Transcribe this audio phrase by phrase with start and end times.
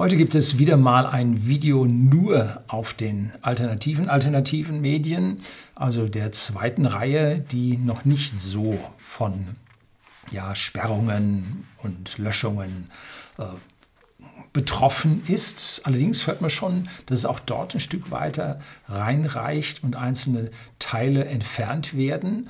[0.00, 5.42] Heute gibt es wieder mal ein Video nur auf den alternativen alternativen Medien,
[5.74, 9.56] also der zweiten Reihe, die noch nicht so von
[10.30, 12.90] ja, Sperrungen und Löschungen
[13.36, 13.44] äh,
[14.54, 15.82] betroffen ist.
[15.84, 18.58] Allerdings hört man schon, dass es auch dort ein Stück weiter
[18.88, 22.48] reinreicht und einzelne Teile entfernt werden.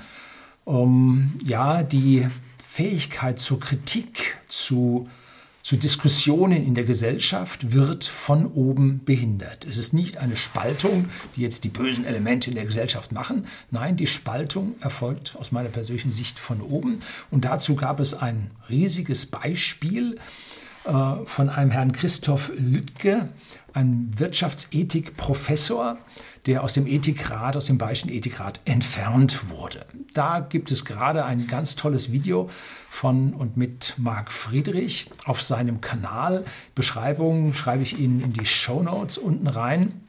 [0.64, 2.28] Um, ja, die
[2.64, 5.08] Fähigkeit zur Kritik, zu,
[5.62, 9.66] zu Diskussionen in der Gesellschaft wird von oben behindert.
[9.66, 13.46] Es ist nicht eine Spaltung, die jetzt die bösen Elemente in der Gesellschaft machen.
[13.70, 17.00] Nein, die Spaltung erfolgt aus meiner persönlichen Sicht von oben.
[17.30, 20.18] Und dazu gab es ein riesiges Beispiel
[20.84, 23.28] äh, von einem Herrn Christoph Lüttke,
[23.72, 25.98] ein Wirtschaftsethikprofessor,
[26.46, 29.84] der aus dem Ethikrat, aus dem Bayerischen Ethikrat entfernt wurde.
[30.14, 32.48] Da gibt es gerade ein ganz tolles Video
[32.88, 36.44] von und mit Marc Friedrich auf seinem Kanal.
[36.74, 40.06] Beschreibung schreibe ich Ihnen in die Show Notes unten rein.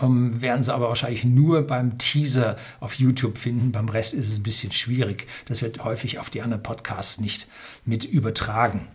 [0.00, 3.72] Um, ähm, werden Sie aber wahrscheinlich nur beim Teaser auf YouTube finden.
[3.72, 5.26] Beim Rest ist es ein bisschen schwierig.
[5.44, 7.46] Das wird häufig auf die anderen Podcasts nicht
[7.84, 8.88] mit übertragen.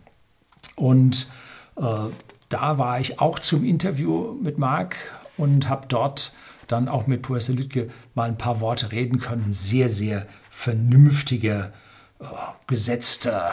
[0.74, 1.28] Und
[1.76, 2.08] äh,
[2.48, 4.96] da war ich auch zum Interview mit Marc
[5.36, 6.32] und habe dort
[6.66, 9.52] dann auch mit Professor Lütke mal ein paar Worte reden können.
[9.52, 11.72] Sehr, sehr vernünftiger,
[12.20, 12.24] äh,
[12.66, 13.52] gesetzter,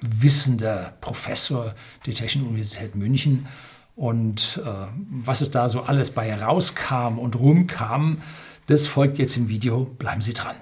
[0.00, 1.74] wissender Professor
[2.06, 3.46] der Technischen Universität München.
[3.96, 4.70] Und äh,
[5.10, 8.18] was es da so alles bei rauskam und rumkam,
[8.66, 9.84] das folgt jetzt im Video.
[9.84, 10.56] Bleiben Sie dran.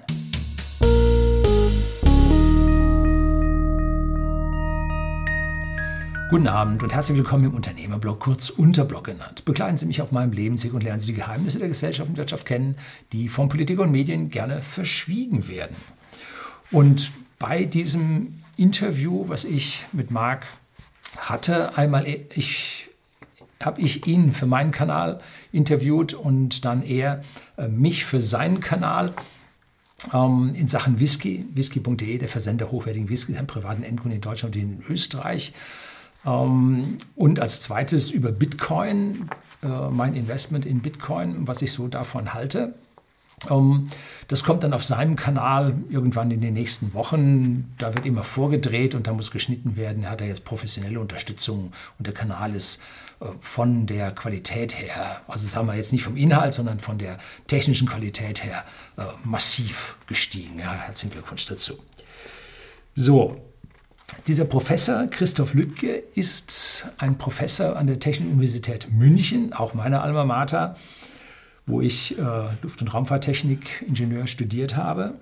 [6.31, 9.43] Guten Abend und herzlich willkommen im Unternehmerblog, kurz Unterblog genannt.
[9.43, 12.45] Begleiten Sie mich auf meinem Lebensweg und lernen Sie die Geheimnisse der Gesellschaft und Wirtschaft
[12.45, 12.77] kennen,
[13.11, 15.75] die von Politik und Medien gerne verschwiegen werden.
[16.71, 20.45] Und bei diesem Interview, was ich mit Marc
[21.17, 22.89] hatte, einmal ich
[23.61, 25.19] habe ich ihn für meinen Kanal
[25.51, 27.25] interviewt und dann er
[27.57, 29.11] äh, mich für seinen Kanal
[30.13, 34.61] ähm, in Sachen Whisky, whisky.de, der Versender hochwertigen Whiskys an privaten Endkunden in Deutschland und
[34.61, 35.51] in Österreich.
[36.25, 39.29] Ähm, und als zweites über Bitcoin,
[39.63, 42.73] äh, mein Investment in Bitcoin, was ich so davon halte.
[43.49, 43.85] Ähm,
[44.27, 47.73] das kommt dann auf seinem Kanal irgendwann in den nächsten Wochen.
[47.77, 50.03] Da wird immer vorgedreht und da muss geschnitten werden.
[50.03, 52.81] Er hat da jetzt professionelle Unterstützung und der Kanal ist
[53.19, 57.17] äh, von der Qualität her, also sagen wir jetzt nicht vom Inhalt, sondern von der
[57.47, 58.63] technischen Qualität her
[58.97, 60.59] äh, massiv gestiegen.
[60.59, 61.79] Ja, herzlichen Glückwunsch dazu.
[62.93, 63.37] So,
[64.27, 70.25] dieser Professor Christoph Lüttke ist ein Professor an der Technischen Universität München, auch meiner Alma
[70.25, 70.75] Mater,
[71.65, 72.21] wo ich äh,
[72.61, 75.15] Luft- und Raumfahrttechnik Ingenieur studiert habe.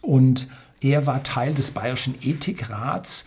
[0.00, 0.48] Und
[0.80, 3.26] er war Teil des Bayerischen Ethikrats,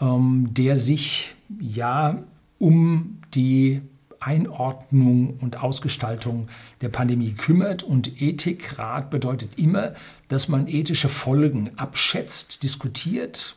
[0.00, 2.22] ähm, der sich ja
[2.58, 3.82] um die
[4.20, 6.48] Einordnung und Ausgestaltung
[6.80, 7.82] der Pandemie kümmert.
[7.82, 9.94] Und Ethikrat bedeutet immer,
[10.28, 13.56] dass man ethische Folgen abschätzt, diskutiert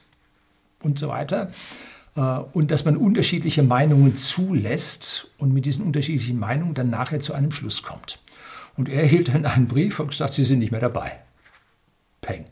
[0.86, 1.52] und so weiter.
[2.16, 7.34] Äh, und dass man unterschiedliche Meinungen zulässt und mit diesen unterschiedlichen Meinungen dann nachher zu
[7.34, 8.20] einem Schluss kommt.
[8.78, 11.20] Und er hielt dann einen Brief und gesagt, Sie sind nicht mehr dabei.
[12.22, 12.46] Peng.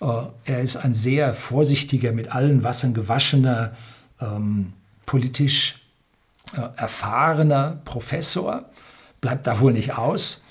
[0.00, 3.76] Äh, er ist ein sehr vorsichtiger, mit allen Wassern gewaschener,
[4.20, 4.72] ähm,
[5.06, 5.80] politisch
[6.56, 8.66] äh, erfahrener Professor,
[9.20, 10.43] bleibt da wohl nicht aus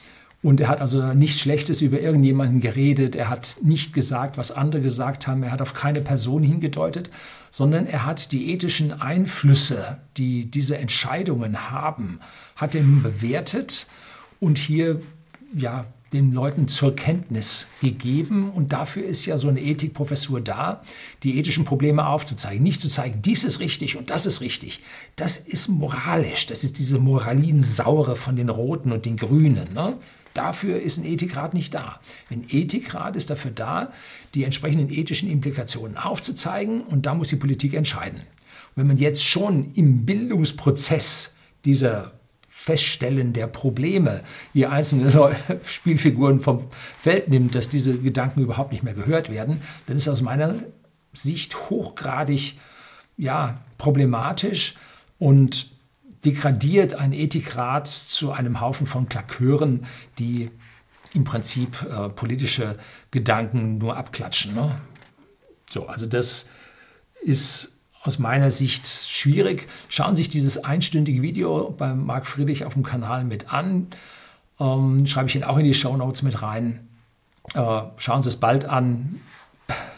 [0.43, 3.15] und er hat also nichts Schlechtes über irgendjemanden geredet.
[3.15, 5.41] Er hat nicht gesagt, was andere gesagt haben.
[5.41, 7.09] Er hat auf keine Person hingedeutet,
[7.49, 12.19] sondern er hat die ethischen Einflüsse, die diese Entscheidungen haben,
[12.57, 13.87] hat er bewertet
[14.41, 15.01] und hier
[15.55, 18.51] ja den Leuten zur Kenntnis gegeben.
[18.51, 20.83] Und dafür ist ja so eine Ethikprofessur da,
[21.23, 22.61] die ethischen Probleme aufzuzeigen.
[22.61, 24.81] Nicht zu zeigen, dies ist richtig und das ist richtig.
[25.15, 26.45] Das ist moralisch.
[26.47, 29.73] Das ist diese Moralinsaure von den Roten und den Grünen.
[29.73, 29.97] Ne?
[30.33, 31.99] Dafür ist ein Ethikrat nicht da.
[32.29, 33.91] Ein Ethikrat ist dafür da,
[34.33, 38.19] die entsprechenden ethischen Implikationen aufzuzeigen und da muss die Politik entscheiden.
[38.19, 41.35] Und wenn man jetzt schon im Bildungsprozess
[41.65, 42.13] dieser
[42.49, 46.65] Feststellen der Probleme hier einzelne Spielfiguren vom
[46.97, 50.55] Feld nimmt, dass diese Gedanken überhaupt nicht mehr gehört werden, dann ist aus meiner
[51.13, 52.57] Sicht hochgradig
[53.17, 54.75] ja, problematisch
[55.19, 55.72] und
[56.25, 59.85] degradiert ein Ethikrat zu einem Haufen von Klakeuren,
[60.19, 60.51] die
[61.13, 62.77] im Prinzip äh, politische
[63.11, 64.55] Gedanken nur abklatschen.
[64.55, 64.75] Ne?
[65.69, 66.47] So, also das
[67.21, 69.67] ist aus meiner Sicht schwierig.
[69.89, 73.87] Schauen Sie sich dieses einstündige Video bei Marc Friedrich auf dem Kanal mit an.
[74.59, 76.87] Ähm, schreibe ich Ihnen auch in die Show Notes mit rein.
[77.53, 79.21] Äh, schauen Sie es bald an.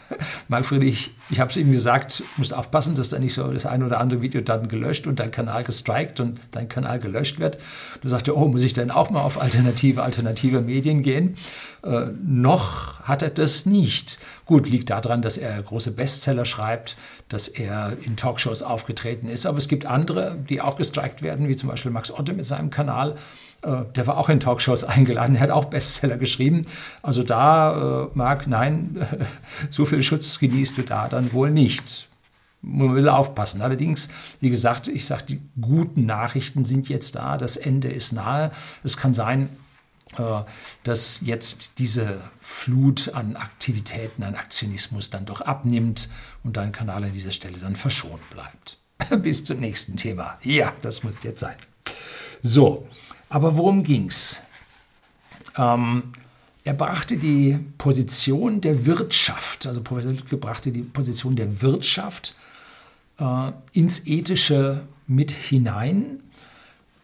[0.48, 3.82] Marc Friedrich ich habe es ihm gesagt, musst aufpassen, dass da nicht so das ein
[3.82, 7.58] oder andere Video dann gelöscht und dein Kanal gestrikt und dein Kanal gelöscht wird.
[8.02, 11.36] Da sagte, oh, muss ich denn auch mal auf alternative, alternative Medien gehen?
[11.82, 14.18] Äh, noch hat er das nicht.
[14.44, 16.96] Gut, liegt daran, dass er große Bestseller schreibt,
[17.28, 19.46] dass er in Talkshows aufgetreten ist.
[19.46, 22.70] Aber es gibt andere, die auch gestrikt werden, wie zum Beispiel Max Otte mit seinem
[22.70, 23.16] Kanal.
[23.62, 26.66] Äh, der war auch in Talkshows eingeladen, er hat auch Bestseller geschrieben.
[27.02, 29.06] Also da, äh, Marc, nein,
[29.70, 32.08] so viel Schutz genießt du da dann wohl nicht.
[32.62, 33.62] Man will aufpassen.
[33.62, 34.08] Allerdings,
[34.40, 38.50] wie gesagt, ich sage, die guten Nachrichten sind jetzt da, das Ende ist nahe.
[38.82, 39.50] Es kann sein,
[40.18, 40.42] äh,
[40.82, 46.08] dass jetzt diese Flut an Aktivitäten, an Aktionismus dann doch abnimmt
[46.42, 48.78] und dein Kanal an dieser Stelle dann verschont bleibt.
[49.22, 50.38] Bis zum nächsten Thema.
[50.42, 51.56] Ja, das muss jetzt sein.
[52.42, 52.88] So,
[53.28, 54.42] aber worum ging's?
[55.56, 56.12] Ähm,
[56.64, 62.34] er brachte die Position der Wirtschaft, also Professor Lüttke brachte die Position der Wirtschaft
[63.18, 66.20] äh, ins Ethische mit hinein.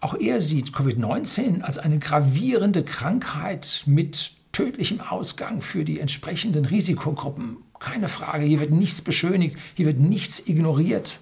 [0.00, 7.58] Auch er sieht Covid-19 als eine gravierende Krankheit mit tödlichem Ausgang für die entsprechenden Risikogruppen.
[7.78, 11.20] Keine Frage, hier wird nichts beschönigt, hier wird nichts ignoriert.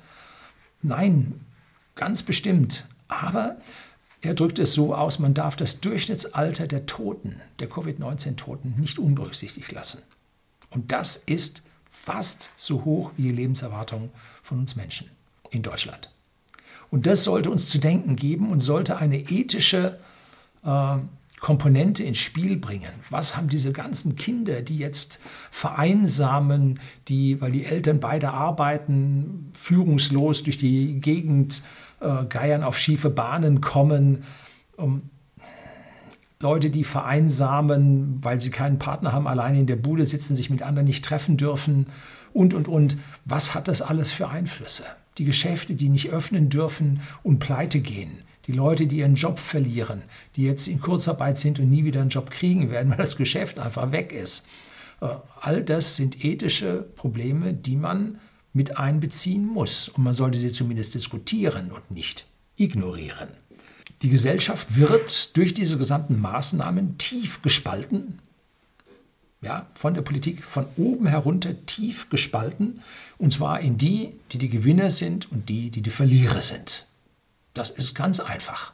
[0.82, 1.41] Nein,
[1.94, 2.87] ganz bestimmt.
[3.08, 3.56] Aber
[4.23, 9.73] er drückt es so aus, man darf das Durchschnittsalter der Toten, der Covid-19-Toten, nicht unberücksichtigt
[9.73, 10.03] lassen.
[10.71, 14.11] Und das ist fast so hoch wie die Lebenserwartung
[14.43, 15.11] von uns Menschen
[15.51, 16.11] in Deutschland.
[16.91, 19.99] Und das sollte uns zu denken geben und sollte eine ethische
[20.65, 20.97] äh,
[21.41, 22.93] Komponente ins Spiel bringen.
[23.09, 25.21] Was haben diese ganzen Kinder, die jetzt
[25.51, 26.79] vereinsamen,
[27.09, 31.63] die, weil die Eltern beide arbeiten, führungslos durch die Gegend
[32.00, 34.25] äh, geiern, auf schiefe Bahnen kommen,
[34.76, 35.02] um,
[36.43, 40.62] Leute, die vereinsamen, weil sie keinen Partner haben, alleine in der Bude sitzen, sich mit
[40.62, 41.87] anderen nicht treffen dürfen
[42.32, 42.97] und, und, und.
[43.26, 44.85] Was hat das alles für Einflüsse?
[45.19, 48.23] Die Geschäfte, die nicht öffnen dürfen und pleite gehen.
[48.47, 50.02] Die Leute, die ihren Job verlieren,
[50.37, 53.58] die jetzt in Kurzarbeit sind und nie wieder einen Job kriegen werden, weil das Geschäft
[53.58, 54.47] einfach weg ist.
[55.02, 55.08] Äh,
[55.41, 58.19] all das sind ethische Probleme, die man
[58.52, 59.88] mit einbeziehen muss.
[59.88, 62.26] Und man sollte sie zumindest diskutieren und nicht
[62.56, 63.29] ignorieren.
[64.02, 68.20] Die Gesellschaft wird durch diese gesamten Maßnahmen tief gespalten.
[69.43, 72.82] Ja, von der Politik von oben herunter tief gespalten.
[73.19, 76.87] Und zwar in die, die die Gewinner sind und die, die die Verlierer sind.
[77.55, 78.73] Das ist ganz einfach.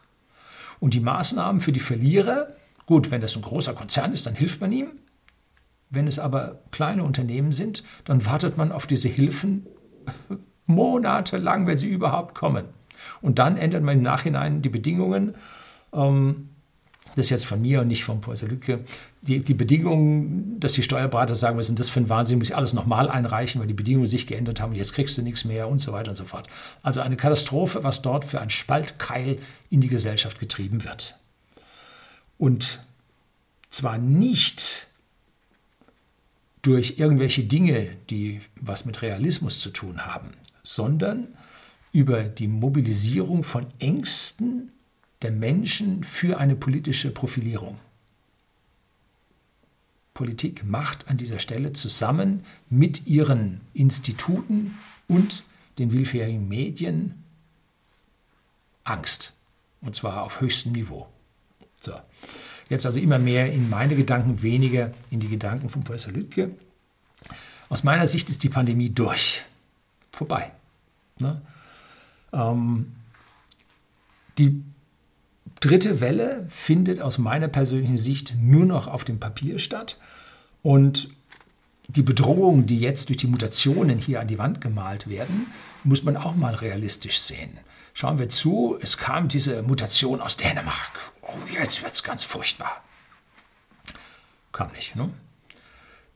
[0.81, 2.49] Und die Maßnahmen für die Verlierer,
[2.85, 4.91] gut, wenn das ein großer Konzern ist, dann hilft man ihm.
[5.91, 9.67] Wenn es aber kleine Unternehmen sind, dann wartet man auf diese Hilfen
[10.67, 12.65] monatelang, wenn sie überhaupt kommen.
[13.21, 15.35] Und dann ändert man im Nachhinein die Bedingungen.
[15.93, 16.49] Ähm,
[17.15, 18.85] das ist jetzt von mir und nicht von Professor Lücke.
[19.23, 22.75] Die, die Bedingungen, dass die Steuerberater sagen müssen, das für ein Wahnsinn, muss ich alles
[22.75, 25.93] nochmal einreichen, weil die Bedingungen sich geändert haben, jetzt kriegst du nichts mehr und so
[25.93, 26.47] weiter und so fort.
[26.83, 29.39] Also eine Katastrophe, was dort für ein Spaltkeil
[29.71, 31.17] in die Gesellschaft getrieben wird.
[32.37, 32.85] Und
[33.71, 34.76] zwar nicht
[36.67, 40.31] durch irgendwelche Dinge, die was mit Realismus zu tun haben,
[40.65, 41.29] sondern
[41.93, 44.73] über die Mobilisierung von Ängsten
[45.23, 47.79] der Menschen für eine politische Profilierung.
[50.13, 54.77] Politik macht an dieser Stelle zusammen mit ihren Instituten
[55.07, 55.45] und
[55.79, 57.23] den willfährigen Medien
[58.83, 59.35] Angst.
[59.83, 61.07] Und zwar auf höchstem Niveau.
[61.81, 61.93] So.
[62.69, 66.51] Jetzt also immer mehr in meine Gedanken, weniger in die Gedanken von Professor Lüttke.
[67.69, 69.45] Aus meiner Sicht ist die Pandemie durch.
[70.13, 70.53] Vorbei.
[71.19, 71.41] Ne?
[72.33, 72.93] Ähm,
[74.39, 74.63] die
[75.61, 79.99] dritte Welle findet aus meiner persönlichen Sicht nur noch auf dem Papier statt.
[80.63, 81.09] Und
[81.89, 85.47] die Bedrohungen, die jetzt durch die Mutationen hier an die Wand gemalt werden,
[85.85, 87.59] muss man auch mal realistisch sehen.
[87.95, 91.13] Schauen wir zu, es kam diese Mutation aus Dänemark.
[91.23, 92.83] Oh, jetzt wird es ganz furchtbar.
[94.53, 95.11] Kam nicht, ne?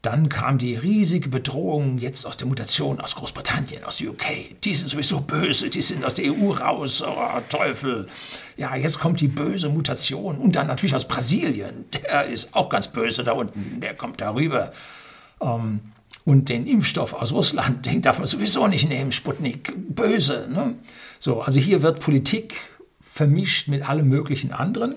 [0.03, 4.25] Dann kam die riesige Bedrohung jetzt aus der Mutation aus Großbritannien, aus UK.
[4.65, 7.03] Die sind sowieso böse, die sind aus der EU raus.
[7.03, 8.09] Oh, Teufel.
[8.57, 10.39] Ja, jetzt kommt die böse Mutation.
[10.39, 11.85] Und dann natürlich aus Brasilien.
[11.93, 13.81] Der ist auch ganz böse da unten.
[13.81, 14.73] Der kommt darüber.
[15.43, 15.81] Ähm,
[16.25, 19.13] und den Impfstoff aus Russland, den darf man sowieso nicht nehmen.
[19.13, 20.49] Sputnik, böse.
[20.51, 20.77] Ne?
[21.19, 22.55] So, also hier wird Politik
[23.01, 24.95] vermischt mit allem möglichen anderen.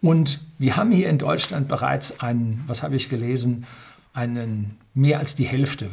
[0.00, 3.66] Und wir haben hier in Deutschland bereits einen, was habe ich gelesen,
[4.12, 5.90] einen mehr als die Hälfte,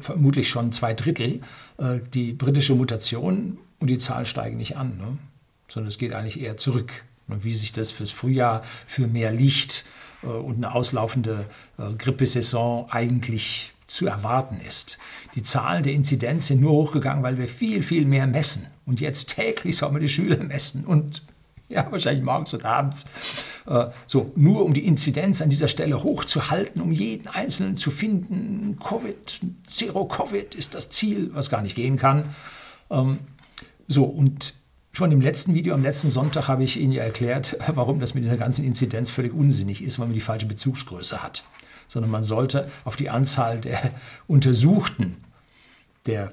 [0.00, 1.40] vermutlich schon zwei Drittel,
[1.78, 5.18] äh, die britische Mutation und die Zahlen steigen nicht an, ne?
[5.68, 7.04] sondern es geht eigentlich eher zurück.
[7.28, 9.84] Und wie sich das fürs Frühjahr, für mehr Licht
[10.22, 11.46] äh, und eine auslaufende
[11.78, 14.98] äh, Grippesaison eigentlich zu erwarten ist.
[15.34, 18.66] Die Zahlen der Inzidenz sind nur hochgegangen, weil wir viel, viel mehr messen.
[18.86, 21.22] Und jetzt täglich soll man die Schüler messen und
[21.74, 23.06] ja, wahrscheinlich morgens und abends.
[23.66, 28.78] Äh, so, nur um die Inzidenz an dieser Stelle hochzuhalten, um jeden Einzelnen zu finden.
[28.82, 32.34] Covid, Zero Covid ist das Ziel, was gar nicht gehen kann.
[32.90, 33.18] Ähm,
[33.86, 34.54] so, und
[34.98, 38.24] Schon im letzten Video, am letzten Sonntag, habe ich Ihnen ja erklärt, warum das mit
[38.24, 41.44] dieser ganzen Inzidenz völlig unsinnig ist, weil man die falsche Bezugsgröße hat.
[41.86, 43.92] Sondern man sollte auf die Anzahl der
[44.26, 45.18] Untersuchten,
[46.06, 46.32] der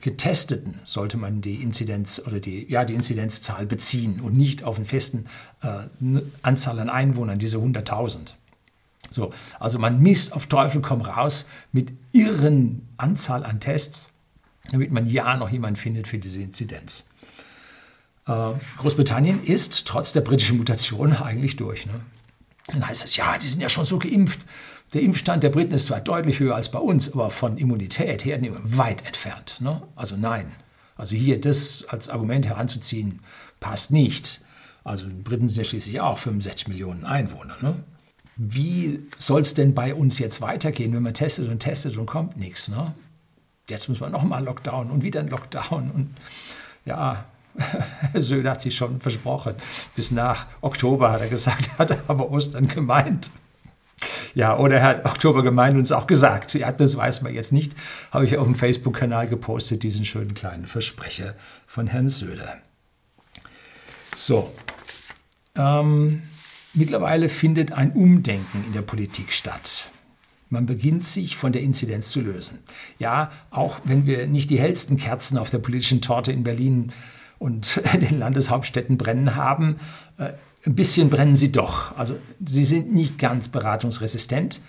[0.00, 4.84] Getesteten, sollte man die Inzidenz oder die, ja, die Inzidenzzahl beziehen und nicht auf eine
[4.84, 5.26] festen
[5.62, 8.34] äh, Anzahl an Einwohnern, diese 100.000.
[9.10, 14.10] So, also man misst auf Teufel komm raus mit irren Anzahl an Tests,
[14.70, 17.06] damit man ja noch jemanden findet für diese Inzidenz.
[18.26, 21.86] Äh, Großbritannien ist trotz der britischen Mutation eigentlich durch.
[21.86, 22.00] Ne?
[22.66, 24.40] Dann heißt es, ja, die sind ja schon so geimpft.
[24.94, 28.40] Der Impfstand der Briten ist zwar deutlich höher als bei uns, aber von Immunität her
[28.62, 29.60] weit entfernt.
[29.60, 29.82] Ne?
[29.96, 30.52] Also nein.
[30.96, 33.20] Also hier das als Argument heranzuziehen,
[33.60, 34.40] passt nicht.
[34.84, 37.56] Also die Briten sind ja schließlich auch 65 Millionen Einwohner.
[37.60, 37.74] Ne?
[38.36, 42.36] Wie soll es denn bei uns jetzt weitergehen, wenn man testet und testet und kommt
[42.36, 42.68] nichts?
[42.68, 42.94] Ne?
[43.68, 45.90] Jetzt muss man nochmal Lockdown und wieder ein Lockdown.
[45.90, 46.16] Und
[46.84, 47.26] ja,
[48.14, 49.54] Söder hat sich schon versprochen.
[49.94, 53.30] Bis nach Oktober hat er gesagt, hat er aber Ostern gemeint.
[54.38, 56.54] Ja, oder er hat Oktober gemeint und es auch gesagt.
[56.54, 57.72] Ja, das weiß man jetzt nicht.
[58.12, 61.34] Habe ich auf dem Facebook-Kanal gepostet, diesen schönen kleinen Versprecher
[61.66, 62.58] von Herrn Söder.
[64.14, 64.54] So.
[65.56, 66.22] Ähm,
[66.72, 69.90] mittlerweile findet ein Umdenken in der Politik statt.
[70.50, 72.60] Man beginnt sich von der Inzidenz zu lösen.
[73.00, 76.92] Ja, auch wenn wir nicht die hellsten Kerzen auf der politischen Torte in Berlin
[77.40, 79.80] und den Landeshauptstädten brennen haben,
[80.16, 80.34] äh,
[80.68, 81.96] ein bisschen brennen sie doch.
[81.96, 84.60] Also sie sind nicht ganz beratungsresistent.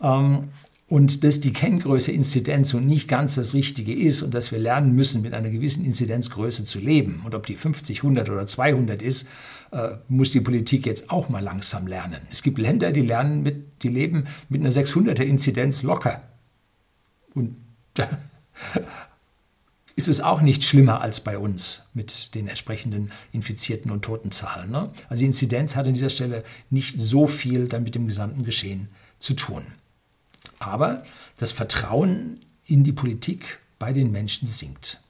[0.00, 0.48] Ähm,
[0.86, 4.94] und dass die Kenngröße Inzidenz und nicht ganz das Richtige ist und dass wir lernen
[4.94, 7.22] müssen, mit einer gewissen Inzidenzgröße zu leben.
[7.24, 9.28] Und ob die 50, 100 oder 200 ist,
[9.72, 12.20] äh, muss die Politik jetzt auch mal langsam lernen.
[12.30, 16.22] Es gibt Länder, die lernen mit, die leben mit einer 600er Inzidenz locker.
[17.34, 17.56] Und
[19.96, 24.70] ist es auch nicht schlimmer als bei uns mit den entsprechenden Infizierten und Totenzahlen.
[24.70, 24.90] Ne?
[25.08, 28.88] Also die Inzidenz hat an dieser Stelle nicht so viel dann mit dem gesamten Geschehen
[29.18, 29.62] zu tun.
[30.58, 31.04] Aber
[31.36, 35.00] das Vertrauen in die Politik bei den Menschen sinkt.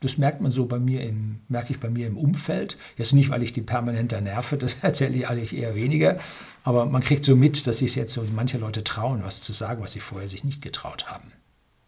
[0.00, 2.76] Das merkt man so bei mir im, merke ich bei mir im Umfeld.
[2.96, 6.20] Jetzt nicht, weil ich die permanent nerve, das erzähle ich eigentlich eher weniger.
[6.62, 9.82] Aber man kriegt so mit, dass sich jetzt so manche Leute trauen, was zu sagen,
[9.82, 11.32] was sie vorher sich nicht getraut haben.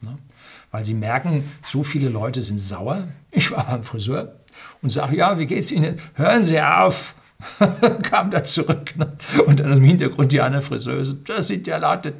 [0.02, 0.18] Ne?
[0.70, 3.08] Weil sie merken, so viele Leute sind sauer.
[3.30, 4.36] Ich war beim Friseur
[4.82, 5.96] und sage, ja, wie geht's Ihnen?
[6.14, 7.14] Hören Sie auf!
[8.02, 8.96] kam da zurück.
[8.96, 9.12] Ne?
[9.46, 12.14] Und dann im Hintergrund die anderen Friseure, das sind ja Leute,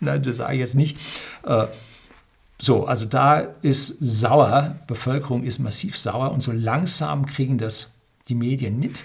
[0.00, 0.98] nein, das sage ich jetzt nicht.
[1.44, 1.66] Äh,
[2.60, 7.92] so, also da ist sauer, Bevölkerung ist massiv sauer und so langsam kriegen das
[8.28, 9.04] die Medien mit.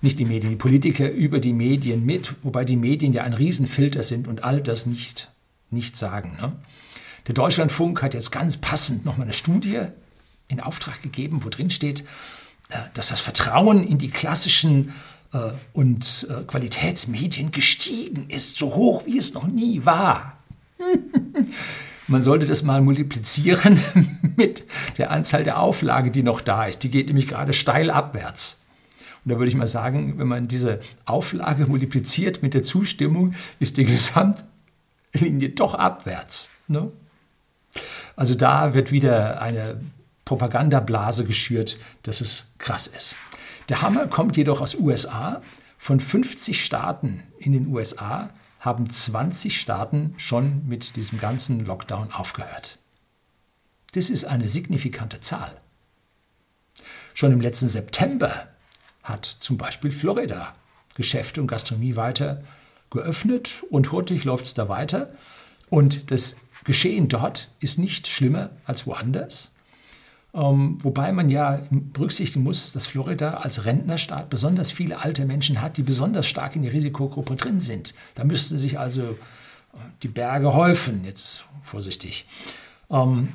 [0.00, 4.02] Nicht die Medien, die Politiker über die Medien mit, wobei die Medien ja ein Riesenfilter
[4.02, 5.30] sind und all das nicht,
[5.70, 6.38] nicht sagen.
[6.40, 6.52] Ne?
[7.26, 9.80] Der Deutschlandfunk hat jetzt ganz passend nochmal eine Studie
[10.48, 12.00] in Auftrag gegeben, wo drin steht,
[12.68, 14.92] äh, dass das Vertrauen in die klassischen
[15.32, 20.38] äh, und äh, Qualitätsmedien gestiegen ist, so hoch wie es noch nie war.
[22.06, 23.80] Man sollte das mal multiplizieren
[24.36, 24.64] mit
[24.98, 26.82] der Anzahl der Auflage, die noch da ist.
[26.82, 28.60] Die geht nämlich gerade steil abwärts.
[29.24, 33.78] Und da würde ich mal sagen, wenn man diese Auflage multipliziert mit der Zustimmung, ist
[33.78, 36.50] die Gesamtlinie doch abwärts.
[36.68, 36.92] Ne?
[38.16, 39.80] Also da wird wieder eine
[40.24, 43.16] Propagandablase geschürt, dass es krass ist.
[43.68, 45.42] Der Hammer kommt jedoch aus USA.
[45.78, 48.30] Von 50 Staaten in den USA
[48.60, 52.78] haben 20 Staaten schon mit diesem ganzen Lockdown aufgehört.
[53.92, 55.60] Das ist eine signifikante Zahl.
[57.12, 58.48] Schon im letzten September
[59.02, 60.54] hat zum Beispiel Florida
[60.94, 62.42] Geschäfte und Gastronomie weiter
[62.90, 65.12] geöffnet und hurtig läuft es da weiter.
[65.68, 69.52] Und das Geschehen dort ist nicht schlimmer als woanders.
[70.34, 75.76] Ähm, wobei man ja berücksichtigen muss, dass Florida als Rentnerstaat besonders viele alte Menschen hat,
[75.76, 77.94] die besonders stark in der Risikogruppe drin sind.
[78.16, 79.16] Da müssten sich also äh,
[80.02, 82.26] die Berge häufen, jetzt vorsichtig.
[82.90, 83.28] Ähm,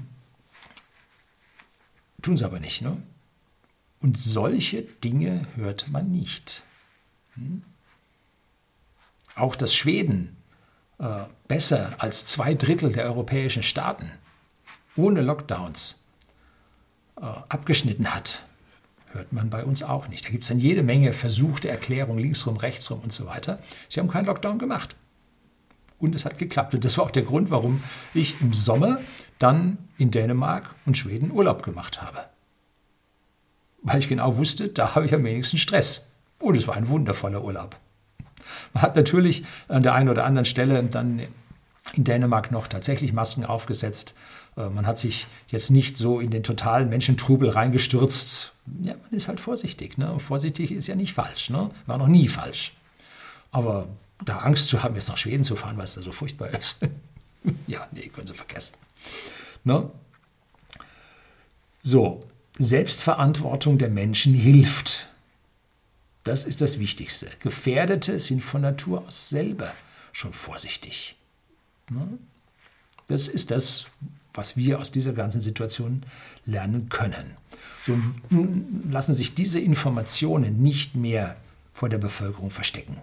[2.21, 2.81] tun sie aber nicht.
[2.81, 2.97] Ne?
[4.01, 6.63] Und solche Dinge hört man nicht.
[7.35, 7.63] Hm?
[9.35, 10.35] Auch dass Schweden
[10.99, 14.11] äh, besser als zwei Drittel der europäischen Staaten
[14.95, 15.99] ohne Lockdowns
[17.17, 18.43] äh, abgeschnitten hat,
[19.11, 20.25] hört man bei uns auch nicht.
[20.25, 23.59] Da gibt es dann jede Menge versuchte Erklärungen, linksrum, rechtsrum und so weiter.
[23.87, 24.95] Sie haben keinen Lockdown gemacht.
[25.99, 26.73] Und es hat geklappt.
[26.73, 28.99] Und das war auch der Grund, warum ich im Sommer
[29.37, 32.25] dann in Dänemark und Schweden Urlaub gemacht habe.
[33.81, 36.11] Weil ich genau wusste, da habe ich am wenigsten Stress.
[36.39, 37.77] Und es war ein wundervoller Urlaub.
[38.73, 41.21] Man hat natürlich an der einen oder anderen Stelle dann
[41.93, 44.15] in Dänemark noch tatsächlich Masken aufgesetzt.
[44.57, 48.53] Äh, man hat sich jetzt nicht so in den totalen Menschentrubel reingestürzt.
[48.81, 49.97] Ja, man ist halt vorsichtig.
[49.97, 50.19] Ne?
[50.19, 51.49] vorsichtig ist ja nicht falsch.
[51.49, 51.69] Ne?
[51.85, 52.73] War noch nie falsch.
[53.51, 53.87] Aber
[54.23, 56.77] da Angst zu haben, jetzt nach Schweden zu fahren, weil es da so furchtbar ist.
[57.67, 58.75] ja, nee, können Sie vergessen.
[59.63, 59.89] Ne?
[61.81, 62.23] So,
[62.57, 65.07] Selbstverantwortung der Menschen hilft.
[66.29, 67.27] Das ist das Wichtigste.
[67.39, 69.73] Gefährdete sind von Natur aus selber
[70.11, 71.15] schon vorsichtig.
[71.89, 72.07] Ne?
[73.07, 73.87] Das ist das,
[74.35, 76.03] was wir aus dieser ganzen Situation
[76.45, 77.35] lernen können.
[77.83, 77.97] So,
[78.91, 81.35] lassen sich diese Informationen nicht mehr
[81.73, 82.97] vor der Bevölkerung verstecken.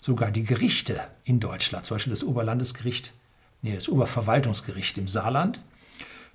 [0.00, 3.12] Sogar die Gerichte in Deutschland, zum Beispiel das Oberlandesgericht,
[3.62, 5.62] nee, das Oberverwaltungsgericht im Saarland,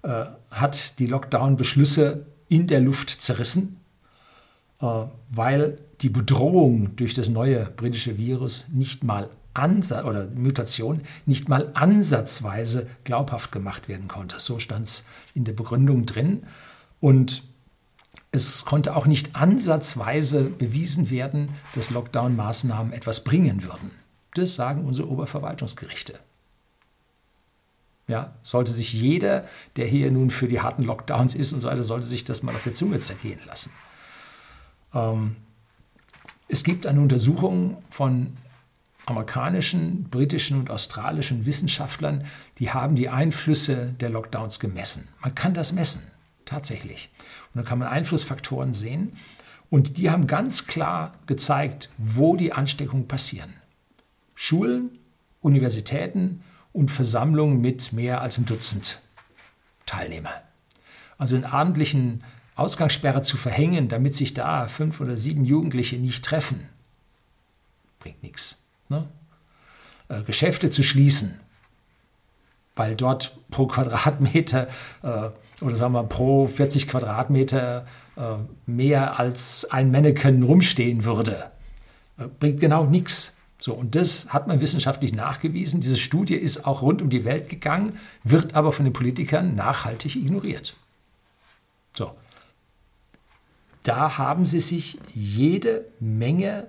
[0.01, 3.77] äh, hat die Lockdown-Beschlüsse in der Luft zerrissen,
[4.81, 11.71] weil die Bedrohung durch das neue britische Virus nicht mal Ansatz oder Mutation nicht mal
[11.73, 14.39] ansatzweise glaubhaft gemacht werden konnte.
[14.39, 16.43] So stand es in der Begründung drin.
[16.99, 17.43] Und
[18.31, 23.91] es konnte auch nicht ansatzweise bewiesen werden, dass Lockdown-Maßnahmen etwas bringen würden.
[24.33, 26.17] Das sagen unsere Oberverwaltungsgerichte.
[28.07, 29.45] Ja, sollte sich jeder,
[29.75, 32.55] der hier nun für die harten Lockdowns ist und so weiter, sollte sich das mal
[32.55, 33.71] auf der Zunge zergehen lassen.
[34.93, 35.35] Ähm,
[36.47, 38.33] es gibt eine Untersuchung von
[39.05, 42.23] amerikanischen, britischen und australischen Wissenschaftlern,
[42.59, 45.07] die haben die Einflüsse der Lockdowns gemessen.
[45.21, 46.03] Man kann das messen,
[46.45, 47.09] tatsächlich.
[47.53, 49.13] Und dann kann man Einflussfaktoren sehen.
[49.69, 53.53] Und die haben ganz klar gezeigt, wo die Ansteckungen passieren.
[54.35, 54.99] Schulen,
[55.39, 56.43] Universitäten
[56.73, 59.01] und Versammlungen mit mehr als einem Dutzend
[59.85, 60.33] Teilnehmer.
[61.17, 62.23] Also in abendlichen
[62.55, 66.67] Ausgangssperre zu verhängen, damit sich da fünf oder sieben Jugendliche nicht treffen,
[67.99, 69.07] bringt nichts ne?
[70.09, 71.39] äh, Geschäfte zu schließen,
[72.75, 74.67] weil dort pro Quadratmeter
[75.03, 75.29] äh,
[75.61, 77.85] oder sagen wir pro 40 Quadratmeter
[78.17, 78.21] äh,
[78.65, 81.51] mehr als ein Mannequin rumstehen würde,
[82.17, 83.37] äh, bringt genau nichts.
[83.57, 85.81] So, und das hat man wissenschaftlich nachgewiesen.
[85.81, 90.15] Diese Studie ist auch rund um die Welt gegangen, wird aber von den Politikern nachhaltig
[90.15, 90.75] ignoriert.
[91.93, 92.11] So.
[93.83, 96.67] Da haben sie sich jede Menge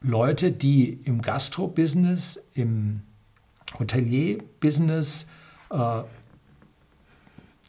[0.00, 3.02] Leute, die im Gastro-Business, im
[3.78, 5.28] Hotelier-Business
[5.70, 6.02] äh,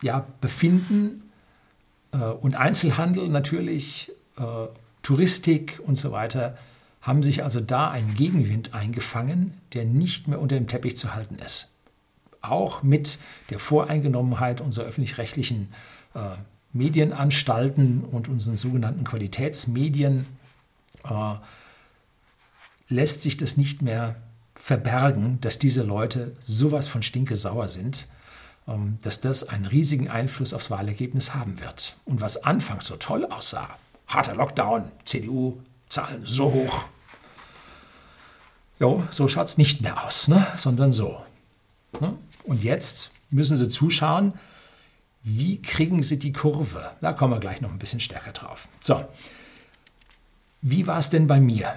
[0.02, 1.30] ja, befinden
[2.12, 4.68] äh, und Einzelhandel natürlich, äh,
[5.04, 6.58] Touristik und so weiter,
[7.02, 11.36] haben sich also da einen Gegenwind eingefangen, der nicht mehr unter dem Teppich zu halten
[11.36, 11.76] ist.
[12.42, 13.18] Auch mit
[13.50, 15.74] der Voreingenommenheit unserer öffentlich-rechtlichen
[16.14, 16.20] äh,
[16.74, 20.26] Medienanstalten und unseren sogenannten Qualitätsmedien
[21.04, 21.36] äh,
[22.88, 24.16] lässt sich das nicht mehr
[24.56, 28.08] verbergen, dass diese Leute sowas von stinkesauer sind,
[28.68, 31.98] ähm, dass das einen riesigen Einfluss aufs Wahlergebnis haben wird.
[32.06, 36.86] Und was anfangs so toll aussah, harter Lockdown, CDU-Zahlen so hoch,
[38.80, 40.46] jo, so schaut es nicht mehr aus, ne?
[40.58, 41.22] sondern so.
[42.00, 42.18] Ne?
[42.44, 44.34] Und jetzt müssen Sie zuschauen,
[45.24, 46.92] wie kriegen Sie die Kurve?
[47.02, 48.68] Da kommen wir gleich noch ein bisschen stärker drauf.
[48.82, 49.04] So,
[50.62, 51.74] wie war es denn bei mir?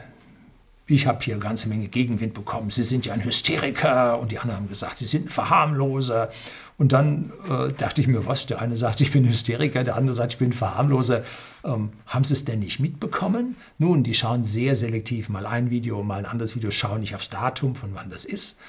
[0.87, 2.71] ich habe hier eine ganze Menge Gegenwind bekommen.
[2.71, 6.29] Sie sind ja ein Hysteriker und die anderen haben gesagt, Sie sind ein Verharmloser.
[6.77, 8.47] Und dann äh, dachte ich mir, was?
[8.47, 11.23] Der eine sagt, ich bin Hysteriker, der andere sagt, ich bin Verharmloser.
[11.65, 13.57] Ähm, haben Sie es denn nicht mitbekommen?
[13.79, 17.31] Nun, die schauen sehr selektiv mal ein Video, mal ein anderes Video, schauen nicht aufs
[17.31, 18.61] Datum, von wann das ist.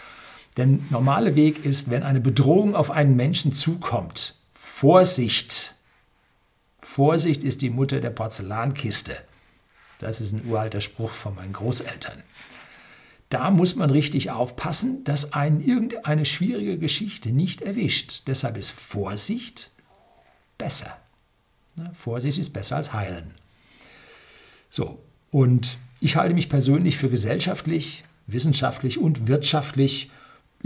[0.55, 4.35] Der normale Weg ist, wenn eine Bedrohung auf einen Menschen zukommt,
[4.77, 5.73] Vorsicht.
[6.81, 9.15] Vorsicht ist die Mutter der Porzellankiste.
[9.99, 12.21] Das ist ein uralter Spruch von meinen Großeltern.
[13.29, 18.23] Da muss man richtig aufpassen, dass einen irgendeine schwierige Geschichte nicht erwischt.
[18.27, 19.71] Deshalb ist Vorsicht
[20.57, 20.97] besser.
[21.93, 23.33] Vorsicht ist besser als heilen.
[24.69, 30.11] So, und ich halte mich persönlich für gesellschaftlich, wissenschaftlich und wirtschaftlich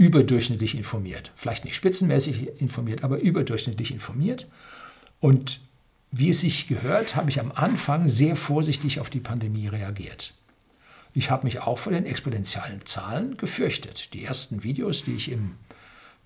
[0.00, 1.30] überdurchschnittlich informiert.
[1.36, 4.48] Vielleicht nicht spitzenmäßig informiert, aber überdurchschnittlich informiert.
[5.20, 5.60] Und
[6.10, 10.32] wie es sich gehört, habe ich am Anfang sehr vorsichtig auf die Pandemie reagiert.
[11.12, 14.14] Ich habe mich auch vor den exponentiellen Zahlen gefürchtet.
[14.14, 15.56] Die ersten Videos, die ich im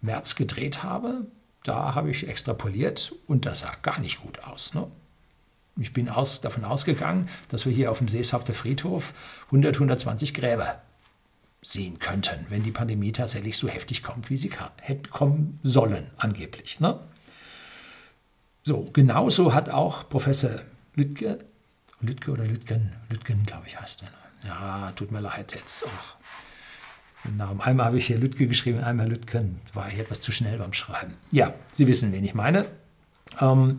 [0.03, 1.27] März gedreht habe,
[1.65, 4.73] da habe ich extrapoliert und das sah gar nicht gut aus.
[4.75, 4.87] Ne?
[5.81, 9.15] Ich bin aus, davon ausgegangen, dass wir hier auf dem Seeshafter Friedhof
[9.47, 10.81] 100, 120 Gräber
[11.65, 14.51] sehen könnten, wenn die Pandemie tatsächlich so heftig kommt, wie sie
[14.81, 16.79] hätte kommen sollen, angeblich.
[16.79, 17.01] Ne?
[18.63, 20.61] So, genauso hat auch Professor
[20.95, 21.39] Lütke,
[22.01, 24.09] Lütke oder Lütgen, Lütgen, glaube ich, heißt er.
[24.09, 24.15] Ne?
[24.49, 25.87] Ja, tut mir leid jetzt.
[25.89, 26.17] Ach.
[27.37, 27.63] Namen.
[27.63, 29.61] Einmal habe ich hier Lütke geschrieben, einmal Lütgen.
[29.73, 31.15] War ich etwas zu schnell beim Schreiben.
[31.31, 32.67] Ja, Sie wissen, wen ich meine.
[33.41, 33.79] Ähm,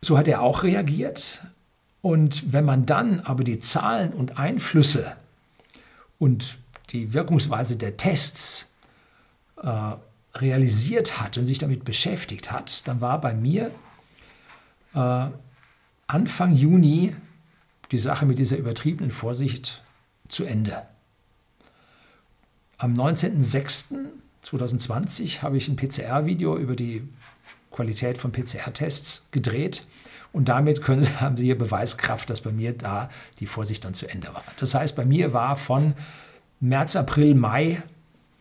[0.00, 1.44] so hat er auch reagiert.
[2.02, 5.16] Und wenn man dann aber die Zahlen und Einflüsse
[6.22, 6.58] und
[6.90, 8.74] die Wirkungsweise der Tests
[9.60, 9.94] äh,
[10.36, 13.72] realisiert hat und sich damit beschäftigt hat, dann war bei mir
[14.94, 15.26] äh,
[16.06, 17.16] Anfang Juni
[17.90, 19.82] die Sache mit dieser übertriebenen Vorsicht
[20.28, 20.86] zu Ende.
[22.78, 27.02] Am 19.06.2020 habe ich ein PCR-Video über die
[27.72, 29.86] Qualität von PCR-Tests gedreht.
[30.32, 34.08] Und damit können, haben Sie hier Beweiskraft, dass bei mir da die Vorsicht dann zu
[34.08, 34.44] Ende war.
[34.56, 35.94] Das heißt, bei mir war von
[36.60, 37.82] März, April, Mai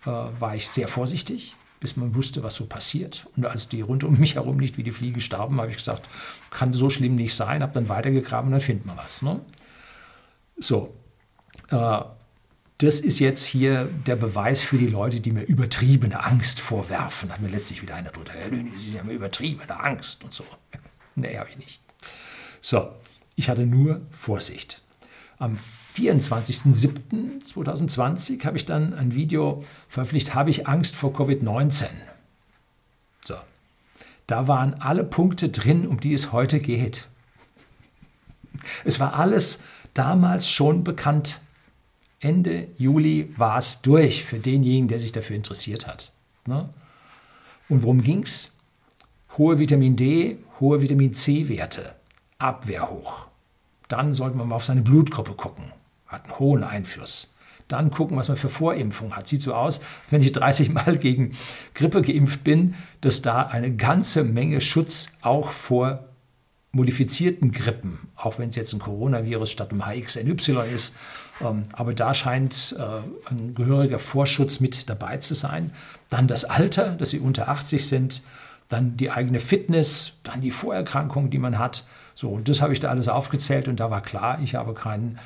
[0.06, 3.28] äh, war ich sehr vorsichtig, bis man wusste, was so passiert.
[3.36, 6.08] Und als die rund um mich herum nicht wie die Fliege starben, habe ich gesagt,
[6.50, 9.22] kann so schlimm nicht sein, habe dann weitergegraben und dann findet man was.
[9.22, 9.42] Ne?
[10.60, 10.94] So,
[11.70, 12.00] äh,
[12.78, 17.32] das ist jetzt hier der Beweis für die Leute, die mir übertriebene Angst vorwerfen.
[17.32, 20.46] Hat mir letztlich wieder einer drunter, Lüni, Sie haben übertriebene Angst und so.
[21.16, 21.82] Nee, habe ich nicht.
[22.62, 22.92] So,
[23.36, 24.82] ich hatte nur Vorsicht.
[25.40, 25.58] Am
[25.96, 31.88] 24.07.2020 habe ich dann ein Video veröffentlicht, habe ich Angst vor Covid-19.
[33.26, 33.36] So,
[34.28, 37.10] da waren alle Punkte drin, um die es heute geht.
[38.86, 41.42] Es war alles damals schon bekannt.
[42.20, 46.12] Ende Juli war es durch für denjenigen, der sich dafür interessiert hat.
[46.46, 46.70] Ne?
[47.68, 48.52] Und worum ging es?
[49.38, 51.96] Hohe Vitamin D, hohe Vitamin C-Werte,
[52.38, 53.28] Abwehr hoch.
[53.88, 55.66] Dann sollte man mal auf seine Blutgruppe gucken.
[56.08, 57.28] Hat einen hohen Einfluss.
[57.68, 59.28] Dann gucken, was man für Vorimpfung hat.
[59.28, 61.34] Sieht so aus, wenn ich 30 Mal gegen
[61.74, 66.06] Grippe geimpft bin, dass da eine ganze Menge Schutz auch vor
[66.74, 70.36] modifizierten Grippen, auch wenn es jetzt ein Coronavirus statt einem HXNY
[70.74, 70.96] ist,
[71.42, 75.72] ähm, aber da scheint äh, ein gehöriger Vorschutz mit dabei zu sein.
[76.10, 78.22] Dann das Alter, dass sie unter 80 sind,
[78.72, 81.86] dann die eigene Fitness, dann die Vorerkrankungen, die man hat.
[82.16, 85.20] So, und das habe ich da alles aufgezählt und da war klar, ich habe kein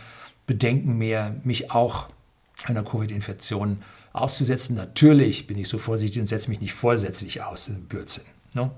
[0.48, 2.10] Bedenken mehr, mich auch
[2.64, 3.82] einer Covid-Infektion
[4.14, 4.76] auszusetzen.
[4.76, 7.72] Natürlich bin ich so vorsichtig und setze mich nicht vorsätzlich aus.
[7.88, 8.24] Blödsinn.
[8.54, 8.72] Ne?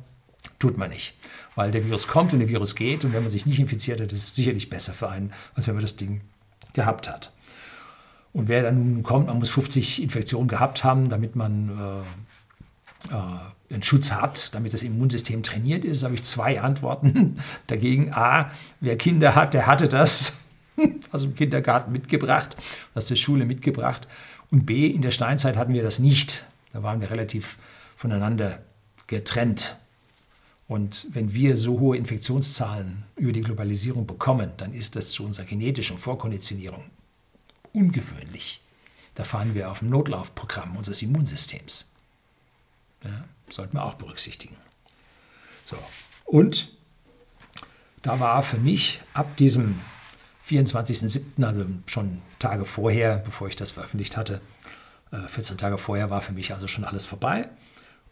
[0.59, 1.15] Tut man nicht.
[1.55, 4.11] Weil der Virus kommt und der Virus geht und wenn man sich nicht infiziert hat,
[4.11, 6.21] ist es sicherlich besser für einen, als wenn man das Ding
[6.73, 7.31] gehabt hat.
[8.33, 12.05] Und wer dann nun kommt, man muss 50 Infektionen gehabt haben, damit man
[13.09, 18.13] äh, äh, einen Schutz hat, damit das Immunsystem trainiert ist, habe ich zwei Antworten dagegen.
[18.13, 20.37] A, wer Kinder hat, der hatte das
[21.11, 22.55] aus dem Kindergarten mitgebracht,
[22.93, 24.07] aus der Schule mitgebracht.
[24.51, 26.45] Und B, in der Steinzeit hatten wir das nicht.
[26.71, 27.57] Da waren wir relativ
[27.97, 28.59] voneinander
[29.07, 29.77] getrennt.
[30.67, 35.45] Und wenn wir so hohe Infektionszahlen über die Globalisierung bekommen, dann ist das zu unserer
[35.45, 36.83] genetischen Vorkonditionierung
[37.73, 38.61] ungewöhnlich.
[39.15, 41.89] Da fahren wir auf dem Notlaufprogramm unseres Immunsystems.
[43.03, 44.55] Ja, sollten wir auch berücksichtigen.
[45.65, 45.77] So.
[46.25, 46.69] Und
[48.01, 49.79] da war für mich ab diesem
[50.47, 54.41] 24.07., also schon Tage vorher, bevor ich das veröffentlicht hatte,
[55.27, 57.49] 14 äh, Tage vorher war für mich also schon alles vorbei.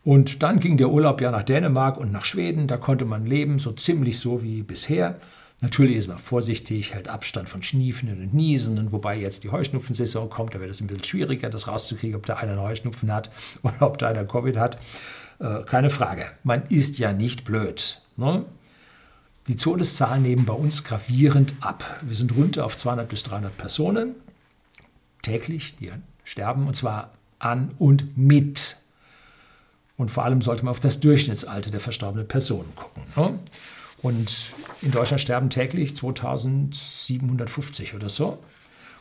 [0.04, 2.67] Und dann ging der Urlaub ja nach Dänemark und nach Schweden.
[2.67, 5.19] Da konnte man leben, so ziemlich so wie bisher.
[5.62, 8.91] Natürlich ist man vorsichtig, hält Abstand von Schniefen und Niesen.
[8.91, 12.36] Wobei jetzt die Heuschnupfensaison kommt, da wird es ein bisschen schwieriger, das rauszukriegen, ob da
[12.36, 13.32] einer einen Heuschnupfen hat
[13.63, 14.78] oder ob da einer Covid hat.
[15.39, 16.26] Äh, keine Frage.
[16.43, 18.02] Man ist ja nicht blöd.
[18.17, 18.45] Ne?
[19.48, 22.00] Die Todeszahlen nehmen bei uns gravierend ab.
[22.02, 24.15] Wir sind runter auf 200 bis 300 Personen
[25.21, 25.91] täglich, die
[26.24, 28.78] sterben, und zwar an und mit
[29.98, 33.04] und vor allem sollte man auf das Durchschnittsalter der verstorbenen Personen gucken.
[33.15, 33.39] Ne?
[34.02, 38.39] Und in Deutschland sterben täglich 2750 oder so.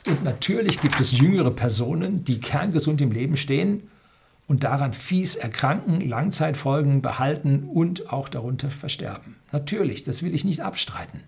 [0.06, 3.90] Und natürlich gibt es jüngere Personen, die kerngesund im Leben stehen
[4.46, 9.36] und daran fies erkranken, Langzeitfolgen behalten und auch darunter versterben.
[9.52, 11.22] Natürlich, das will ich nicht abstreiten.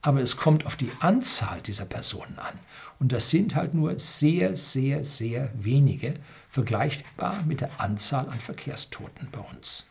[0.00, 2.58] Aber es kommt auf die Anzahl dieser Personen an.
[3.00, 6.14] Und das sind halt nur sehr, sehr, sehr wenige,
[6.48, 9.86] vergleichbar mit der Anzahl an Verkehrstoten bei uns.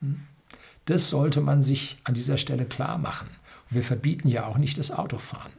[0.00, 0.20] Hm?
[0.84, 3.28] Das sollte man sich an dieser Stelle klar machen.
[3.70, 5.52] Wir verbieten ja auch nicht das Autofahren.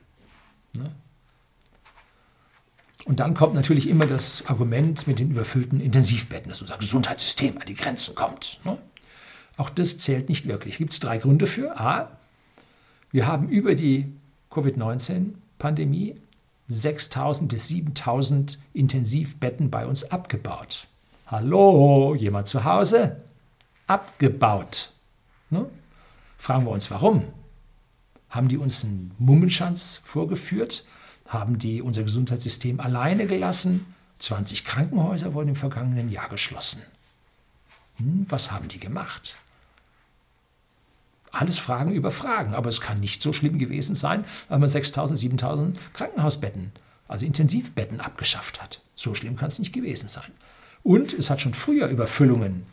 [3.07, 7.65] Und dann kommt natürlich immer das Argument mit den überfüllten Intensivbetten, dass unser Gesundheitssystem an
[7.65, 8.59] die Grenzen kommt.
[8.65, 8.77] Ne?
[9.55, 10.77] Auch das zählt nicht wirklich.
[10.77, 11.79] Gibt es drei Gründe für.
[11.79, 12.17] A,
[13.13, 14.11] wir haben über die
[14.51, 16.17] Covid-19-Pandemie
[16.67, 20.87] 6000 bis 7000 Intensivbetten bei uns abgebaut.
[21.27, 23.21] Hallo, jemand zu Hause?
[23.87, 24.91] Abgebaut.
[25.49, 25.65] Ne?
[26.37, 27.23] Fragen wir uns, warum?
[28.29, 30.83] Haben die uns einen Mummenschanz vorgeführt?
[31.27, 33.93] Haben die unser Gesundheitssystem alleine gelassen?
[34.19, 36.81] 20 Krankenhäuser wurden im vergangenen Jahr geschlossen.
[37.97, 39.35] Hm, was haben die gemacht?
[41.31, 45.19] Alles Fragen über Fragen, aber es kann nicht so schlimm gewesen sein, weil man 6000,
[45.19, 46.71] 7000 Krankenhausbetten,
[47.07, 48.81] also Intensivbetten abgeschafft hat.
[48.95, 50.31] So schlimm kann es nicht gewesen sein.
[50.83, 52.63] Und es hat schon früher Überfüllungen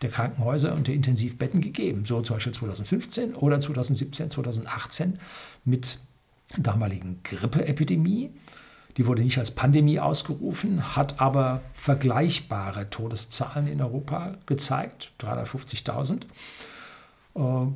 [0.00, 5.18] der Krankenhäuser und der Intensivbetten gegeben, so zum Beispiel 2015 oder 2017, 2018
[5.64, 6.00] mit
[6.58, 8.30] damaligen Grippeepidemie.
[8.96, 16.24] Die wurde nicht als Pandemie ausgerufen, hat aber vergleichbare Todeszahlen in Europa gezeigt, 350.000.
[17.34, 17.66] Äh,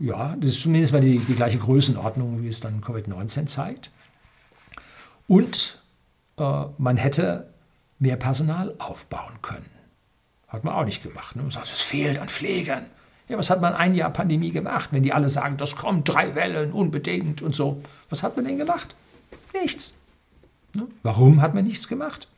[0.00, 3.90] ja, das ist zumindest mal die, die gleiche Größenordnung, wie es dann Covid-19 zeigt.
[5.26, 5.78] Und
[6.38, 7.48] äh, man hätte
[7.98, 9.68] mehr Personal aufbauen können.
[10.46, 11.36] Hat man auch nicht gemacht.
[11.36, 11.42] Ne?
[11.42, 12.86] Man sagt, es fehlt an Pflegern.
[13.28, 16.34] Ja, was hat man ein Jahr Pandemie gemacht, wenn die alle sagen, das kommt, drei
[16.34, 17.82] Wellen, unbedingt und so.
[18.08, 18.94] Was hat man denn gemacht?
[19.52, 19.94] Nichts.
[20.74, 20.86] Ne?
[21.02, 22.28] Warum hat man nichts gemacht?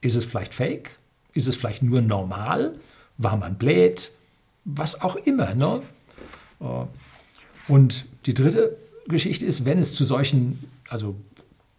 [0.00, 0.98] Ist es vielleicht fake?
[1.32, 2.74] Ist es vielleicht nur normal?
[3.18, 4.12] War man blöd?
[4.64, 5.54] Was auch immer.
[5.54, 5.82] Ne?
[6.60, 6.64] Äh,
[7.68, 8.76] und die dritte
[9.08, 11.16] Geschichte ist, wenn es zu solchen, also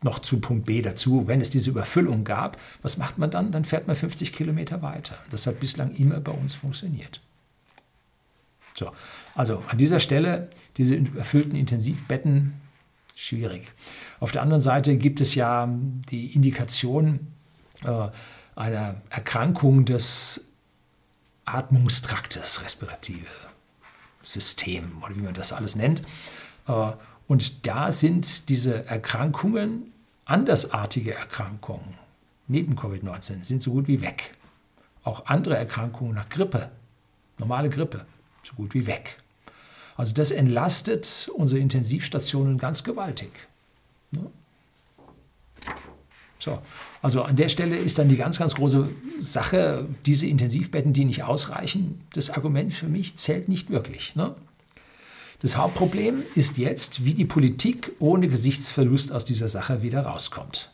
[0.04, 3.52] noch zu Punkt B dazu, wenn es diese Überfüllung gab, was macht man dann?
[3.52, 5.18] Dann fährt man 50 Kilometer weiter.
[5.30, 7.22] Das hat bislang immer bei uns funktioniert.
[8.74, 8.92] So,
[9.36, 12.54] also an dieser Stelle diese überfüllten Intensivbetten,
[13.16, 13.72] schwierig.
[14.20, 15.70] Auf der anderen Seite gibt es ja
[16.10, 17.28] die Indikation
[17.84, 18.08] äh,
[18.56, 20.46] einer Erkrankung des
[21.46, 23.26] Atmungstraktes, respirative
[24.24, 26.04] System oder wie man das alles nennt.
[26.68, 26.92] Äh,
[27.28, 29.94] und da sind diese Erkrankungen,
[30.26, 31.96] andersartige Erkrankungen,
[32.48, 34.36] neben Covid-19, sind so gut wie weg.
[35.04, 36.72] Auch andere Erkrankungen nach Grippe,
[37.38, 38.06] normale Grippe,
[38.44, 39.18] so gut wie weg.
[39.98, 43.32] Also das entlastet unsere Intensivstationen ganz gewaltig.
[44.12, 44.26] Ne?
[46.40, 46.60] So,
[47.04, 51.24] also an der Stelle ist dann die ganz, ganz große Sache, diese Intensivbetten, die nicht
[51.24, 54.16] ausreichen, das Argument für mich zählt nicht wirklich.
[54.16, 54.36] Ne?
[55.42, 60.72] Das Hauptproblem ist jetzt, wie die Politik ohne Gesichtsverlust aus dieser Sache wieder rauskommt.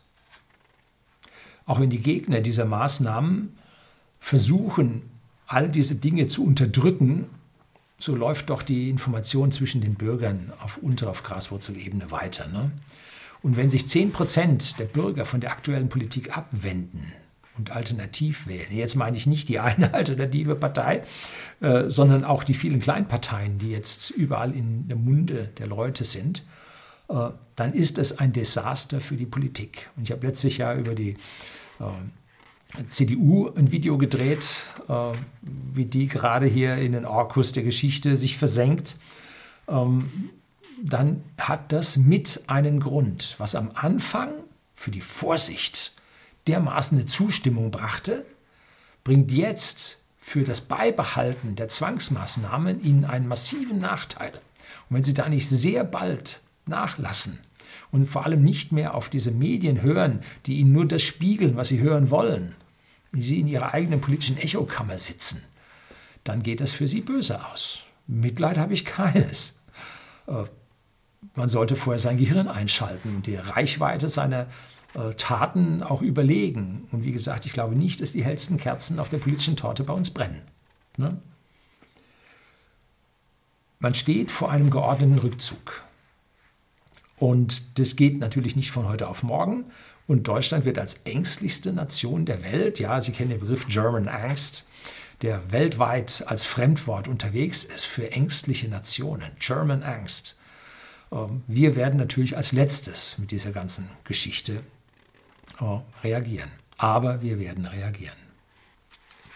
[1.66, 3.56] Auch wenn die Gegner dieser Maßnahmen
[4.20, 5.02] versuchen,
[5.46, 7.26] all diese Dinge zu unterdrücken,
[7.98, 12.46] so läuft doch die Information zwischen den Bürgern auf unter, auf Graswurzelebene weiter.
[12.48, 12.70] Ne?
[13.42, 17.12] Und wenn sich 10 Prozent der Bürger von der aktuellen Politik abwenden,
[17.58, 18.70] und alternativ wählen.
[18.70, 21.02] Jetzt meine ich nicht die eine alternative Partei,
[21.60, 26.44] äh, sondern auch die vielen Kleinparteien, die jetzt überall in der Munde der Leute sind,
[27.08, 29.90] äh, dann ist es ein Desaster für die Politik.
[29.96, 31.16] Und ich habe letztes Jahr über die
[31.80, 31.84] äh,
[32.88, 34.92] CDU ein Video gedreht, äh,
[35.42, 38.96] wie die gerade hier in den Orkus der Geschichte sich versenkt.
[39.68, 40.30] Ähm,
[40.82, 44.30] dann hat das mit einen Grund, was am Anfang
[44.74, 45.92] für die Vorsicht
[46.46, 48.24] dermaßen eine Zustimmung brachte,
[49.02, 54.32] bringt jetzt für das Beibehalten der Zwangsmaßnahmen ihnen einen massiven Nachteil.
[54.88, 57.38] Und wenn sie da nicht sehr bald nachlassen
[57.90, 61.68] und vor allem nicht mehr auf diese Medien hören, die ihnen nur das spiegeln, was
[61.68, 62.54] sie hören wollen,
[63.12, 65.44] wie sie in ihrer eigenen politischen Echokammer sitzen,
[66.24, 67.80] dann geht das für sie böse aus.
[68.06, 69.58] Mitleid habe ich keines.
[70.26, 70.44] Äh,
[71.34, 74.46] man sollte vorher sein Gehirn einschalten und die Reichweite seiner
[74.94, 76.86] äh, Taten auch überlegen.
[76.92, 79.92] Und wie gesagt, ich glaube nicht, dass die hellsten Kerzen auf der politischen Torte bei
[79.92, 80.42] uns brennen.
[80.96, 81.20] Ne?
[83.78, 85.84] Man steht vor einem geordneten Rückzug.
[87.16, 89.70] Und das geht natürlich nicht von heute auf morgen.
[90.08, 94.66] Und Deutschland wird als ängstlichste Nation der Welt, ja, Sie kennen den Begriff German Angst,
[95.20, 99.30] der weltweit als Fremdwort unterwegs ist für ängstliche Nationen.
[99.38, 100.38] German Angst.
[101.12, 104.62] Ähm, wir werden natürlich als letztes mit dieser ganzen Geschichte
[105.60, 106.50] äh, reagieren.
[106.78, 108.16] Aber wir werden reagieren.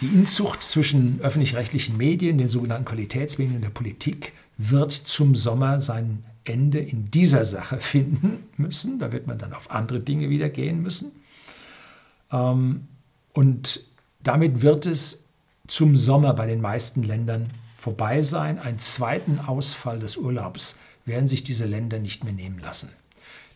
[0.00, 6.24] Die Inzucht zwischen öffentlich-rechtlichen Medien, den sogenannten Qualitätsmedien und der Politik wird zum Sommer sein
[6.44, 8.98] Ende in dieser Sache finden müssen.
[8.98, 11.12] Da wird man dann auf andere Dinge wieder gehen müssen.
[12.30, 12.88] Ähm,
[13.32, 13.80] und
[14.22, 15.24] damit wird es
[15.66, 18.58] zum Sommer bei den meisten Ländern vorbei sein.
[18.58, 22.90] Einen zweiten Ausfall des Urlaubs werden sich diese Länder nicht mehr nehmen lassen.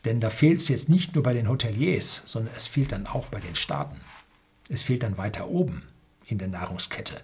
[0.04, 3.26] Denn da fehlt es jetzt nicht nur bei den Hoteliers, sondern es fehlt dann auch
[3.26, 4.00] bei den Staaten.
[4.68, 5.82] Es fehlt dann weiter oben
[6.26, 7.20] in der Nahrungskette.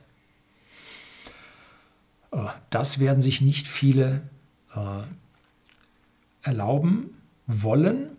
[2.32, 4.22] Äh, das werden sich nicht viele
[4.74, 5.02] äh,
[6.42, 7.10] erlauben
[7.46, 8.10] wollen.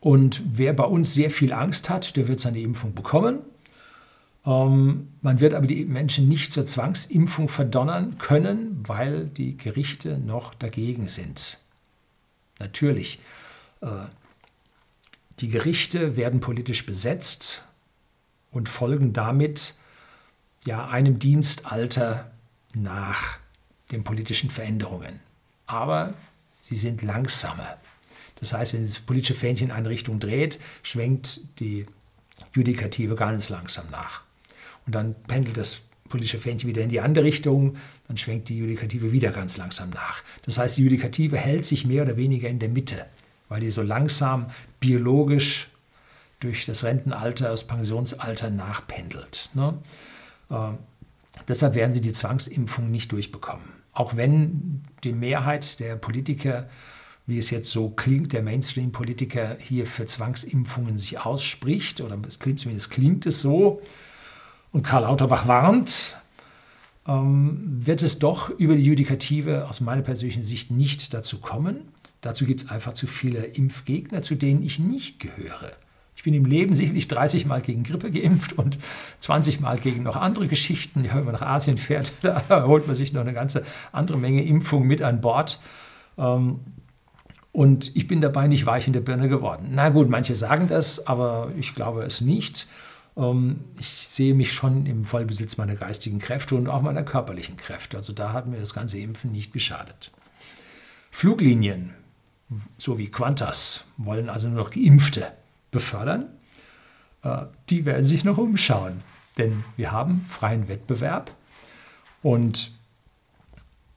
[0.00, 3.40] Und wer bei uns sehr viel Angst hat, der wird seine Impfung bekommen.
[4.44, 10.54] Ähm, man wird aber die Menschen nicht zur Zwangsimpfung verdonnern können, weil die Gerichte noch
[10.54, 11.58] dagegen sind.
[12.58, 13.20] Natürlich,
[13.80, 14.06] äh,
[15.40, 17.66] die Gerichte werden politisch besetzt
[18.50, 19.74] und folgen damit
[20.64, 22.30] ja einem Dienstalter
[22.74, 23.38] nach
[23.90, 25.20] den politischen Veränderungen.
[25.66, 26.14] Aber
[26.62, 27.76] sie sind langsamer.
[28.36, 31.86] Das heißt, wenn das politische Fähnchen in eine Richtung dreht, schwenkt die
[32.54, 34.22] Judikative ganz langsam nach.
[34.86, 39.10] Und dann pendelt das politische Fähnchen wieder in die andere Richtung, dann schwenkt die Judikative
[39.10, 40.22] wieder ganz langsam nach.
[40.42, 43.06] Das heißt, die Judikative hält sich mehr oder weniger in der Mitte,
[43.48, 44.46] weil die so langsam
[44.78, 45.68] biologisch
[46.38, 49.50] durch das Rentenalter, das Pensionsalter nachpendelt.
[49.54, 49.78] Ne?
[50.50, 50.72] Äh,
[51.48, 53.81] deshalb werden sie die Zwangsimpfung nicht durchbekommen.
[53.92, 56.68] Auch wenn die Mehrheit der Politiker,
[57.26, 62.60] wie es jetzt so klingt, der Mainstream-Politiker hier für Zwangsimpfungen sich ausspricht, oder es klingt
[62.60, 63.82] zumindest klingt es so,
[64.72, 66.16] und Karl Lauterbach warnt,
[67.06, 71.88] ähm, wird es doch über die Judikative aus meiner persönlichen Sicht nicht dazu kommen.
[72.20, 75.72] Dazu gibt es einfach zu viele Impfgegner, zu denen ich nicht gehöre.
[76.22, 78.78] Ich bin im Leben sicherlich 30 Mal gegen Grippe geimpft und
[79.18, 81.04] 20 Mal gegen noch andere Geschichten.
[81.04, 84.44] Ja, wenn man nach Asien fährt, da holt man sich noch eine ganze andere Menge
[84.44, 85.58] Impfungen mit an Bord.
[86.16, 86.60] Ähm,
[87.50, 89.70] und ich bin dabei nicht weich in der Birne geworden.
[89.72, 92.68] Na gut, manche sagen das, aber ich glaube es nicht.
[93.16, 97.96] Ähm, ich sehe mich schon im Vollbesitz meiner geistigen Kräfte und auch meiner körperlichen Kräfte.
[97.96, 100.12] Also da hat mir das ganze Impfen nicht geschadet.
[101.10, 101.94] Fluglinien,
[102.78, 105.26] so wie Qantas, wollen also nur noch Geimpfte
[105.72, 106.26] befördern,
[107.24, 109.02] äh, die werden sich noch umschauen.
[109.38, 111.32] Denn wir haben freien Wettbewerb
[112.22, 112.70] und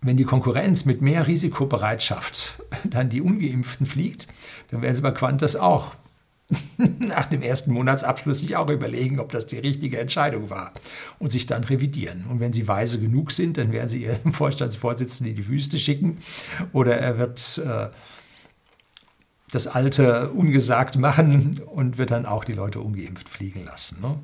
[0.01, 4.27] wenn die Konkurrenz mit mehr Risikobereitschaft dann die Ungeimpften fliegt,
[4.71, 5.95] dann werden sie bei Qantas auch
[6.77, 10.73] nach dem ersten Monatsabschluss sich auch überlegen, ob das die richtige Entscheidung war
[11.17, 12.25] und sich dann revidieren.
[12.29, 16.19] Und wenn sie weise genug sind, dann werden sie ihrem Vorstandsvorsitzenden in die Wüste schicken
[16.71, 17.87] oder er wird äh,
[19.55, 24.01] das Alte ungesagt machen und wird dann auch die Leute ungeimpft fliegen lassen.
[24.01, 24.19] Ne?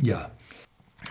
[0.00, 0.30] Ja,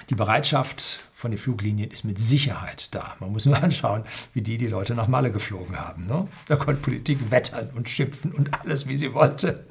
[0.10, 3.16] die Bereitschaft von den Fluglinien ist mit Sicherheit da.
[3.20, 4.04] Man muss nur anschauen,
[4.34, 6.08] wie die die Leute nach Malle geflogen haben.
[6.08, 6.28] Ne?
[6.48, 9.66] Da konnte Politik wettern und schimpfen und alles, wie sie wollte.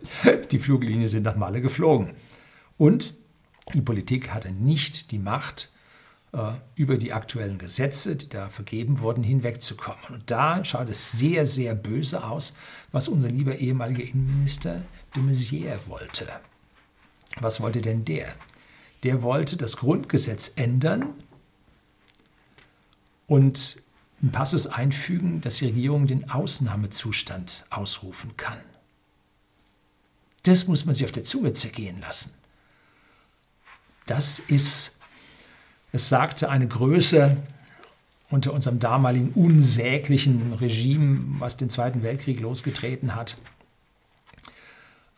[0.51, 2.11] Die Fluglinien sind nach Malle geflogen.
[2.77, 3.15] Und
[3.75, 5.71] die Politik hatte nicht die Macht,
[6.77, 10.03] über die aktuellen Gesetze, die da vergeben wurden, hinwegzukommen.
[10.09, 12.57] Und da schaut es sehr, sehr böse aus,
[12.91, 14.83] was unser lieber ehemaliger Innenminister
[15.15, 16.27] de Maizière wollte.
[17.41, 18.35] Was wollte denn der?
[19.03, 21.11] Der wollte das Grundgesetz ändern
[23.27, 23.83] und
[24.23, 28.61] einen Passus einfügen, dass die Regierung den Ausnahmezustand ausrufen kann.
[30.45, 32.33] Das muss man sich auf der Zunge zergehen lassen.
[34.07, 34.99] Das ist
[35.93, 37.37] es sagte eine Größe
[38.31, 43.37] unter unserem damaligen unsäglichen Regime, was den Zweiten Weltkrieg losgetreten hat.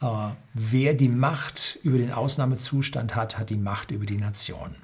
[0.00, 4.74] Äh, wer die Macht über den Ausnahmezustand hat, hat die Macht über die Nation.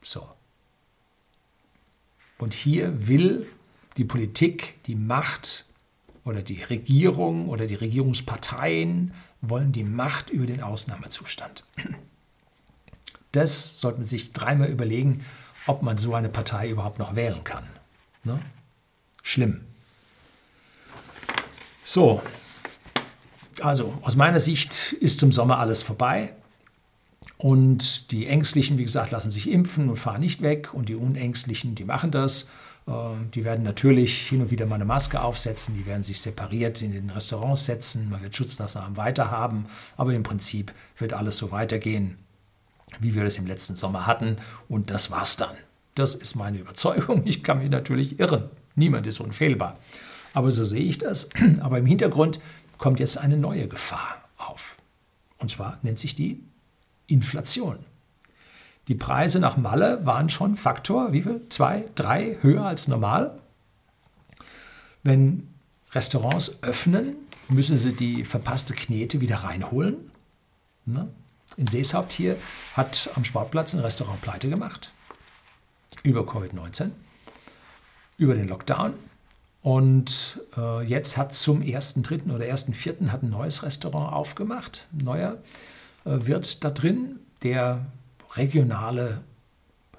[0.00, 0.26] So.
[2.38, 3.46] Und hier will
[3.98, 5.66] die Politik die Macht
[6.24, 11.64] oder die Regierung oder die Regierungsparteien wollen die Macht über den Ausnahmezustand.
[13.32, 15.24] Das sollte man sich dreimal überlegen,
[15.66, 17.64] ob man so eine Partei überhaupt noch wählen kann.
[18.24, 18.38] Ne?
[19.22, 19.62] Schlimm.
[21.84, 22.22] So,
[23.60, 26.34] also aus meiner Sicht ist zum Sommer alles vorbei.
[27.38, 30.72] Und die Ängstlichen, wie gesagt, lassen sich impfen und fahren nicht weg.
[30.74, 32.44] Und die Unängstlichen, die machen das.
[32.86, 32.92] Äh,
[33.34, 35.74] die werden natürlich hin und wieder mal eine Maske aufsetzen.
[35.74, 38.10] Die werden sich separiert in den Restaurants setzen.
[38.10, 39.66] Man wird Schutznahmen weiterhaben.
[39.96, 42.16] Aber im Prinzip wird alles so weitergehen
[43.00, 44.36] wie wir das im letzten Sommer hatten.
[44.68, 45.56] Und das war's dann.
[45.94, 47.22] Das ist meine Überzeugung.
[47.26, 48.50] Ich kann mich natürlich irren.
[48.74, 49.78] Niemand ist unfehlbar.
[50.32, 51.28] Aber so sehe ich das.
[51.60, 52.40] Aber im Hintergrund
[52.78, 54.76] kommt jetzt eine neue Gefahr auf.
[55.38, 56.42] Und zwar nennt sich die
[57.06, 57.78] Inflation.
[58.88, 61.40] Die Preise nach Malle waren schon Faktor, wie viel?
[61.48, 63.38] Zwei, drei höher als normal.
[65.02, 65.48] Wenn
[65.92, 67.16] Restaurants öffnen,
[67.48, 70.10] müssen sie die verpasste Knete wieder reinholen.
[70.84, 71.08] Ne?
[71.56, 72.36] In Seeshaupt hier
[72.74, 74.92] hat am Sportplatz ein Restaurant pleite gemacht.
[76.02, 76.90] Über Covid-19,
[78.18, 78.94] über den Lockdown.
[79.62, 82.32] Und äh, jetzt hat zum 1.3.
[82.32, 83.10] oder 1.4.
[83.10, 84.88] hat ein neues Restaurant aufgemacht.
[84.92, 85.32] Ein neuer
[86.04, 87.86] äh, Wirt da drin, der
[88.34, 89.20] regionale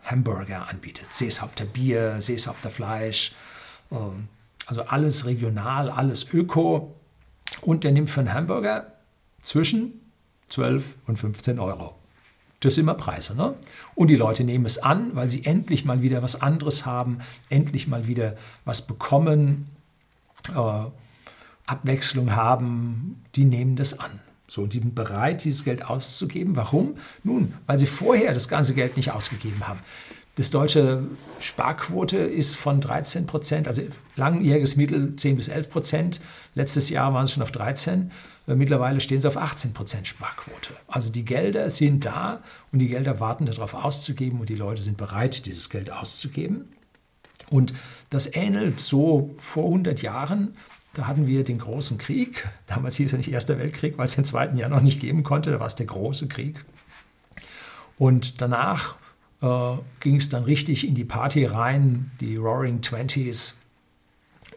[0.04, 1.14] Hamburger anbietet.
[1.14, 3.34] Seeshaupter Bier, Seeshaupter Fleisch,
[3.91, 3.95] äh,
[4.66, 6.95] also alles regional, alles öko.
[7.62, 8.93] und der nimmt für einen Hamburger
[9.43, 10.03] zwischen
[10.54, 11.95] 12 und 15 Euro.
[12.60, 13.36] Das sind immer Preise.
[13.36, 13.56] Ne?
[13.95, 17.18] Und die Leute nehmen es an, weil sie endlich mal wieder was anderes haben,
[17.49, 19.68] endlich mal wieder was bekommen,
[20.56, 20.86] äh,
[21.66, 23.24] Abwechslung haben.
[23.36, 24.20] Die nehmen das an.
[24.47, 26.56] So, die sind bereit, dieses Geld auszugeben.
[26.56, 26.97] Warum?
[27.24, 29.80] Nun, weil sie vorher das ganze Geld nicht ausgegeben haben.
[30.36, 31.03] Das deutsche
[31.39, 33.84] Sparquote ist von 13 Prozent, also
[34.15, 36.21] langjähriges Mittel 10 bis 11 Prozent.
[36.55, 38.11] Letztes Jahr waren es schon auf 13.
[38.47, 40.73] Äh, mittlerweile stehen sie auf 18 Prozent Sparquote.
[40.88, 44.97] Also die Gelder sind da und die Gelder warten darauf auszugeben und die Leute sind
[44.97, 46.67] bereit, dieses Geld auszugeben.
[47.51, 47.75] Und
[48.09, 50.55] das ähnelt so vor 100 Jahren.
[50.95, 52.49] Da hatten wir den großen Krieg.
[52.65, 55.51] Damals hieß er nicht Erster Weltkrieg, weil es den zweiten Jahr noch nicht geben konnte.
[55.51, 56.65] Da war es der große Krieg.
[57.99, 58.95] Und danach
[59.43, 63.57] äh, ging es dann richtig in die Party rein, die Roaring Twenties.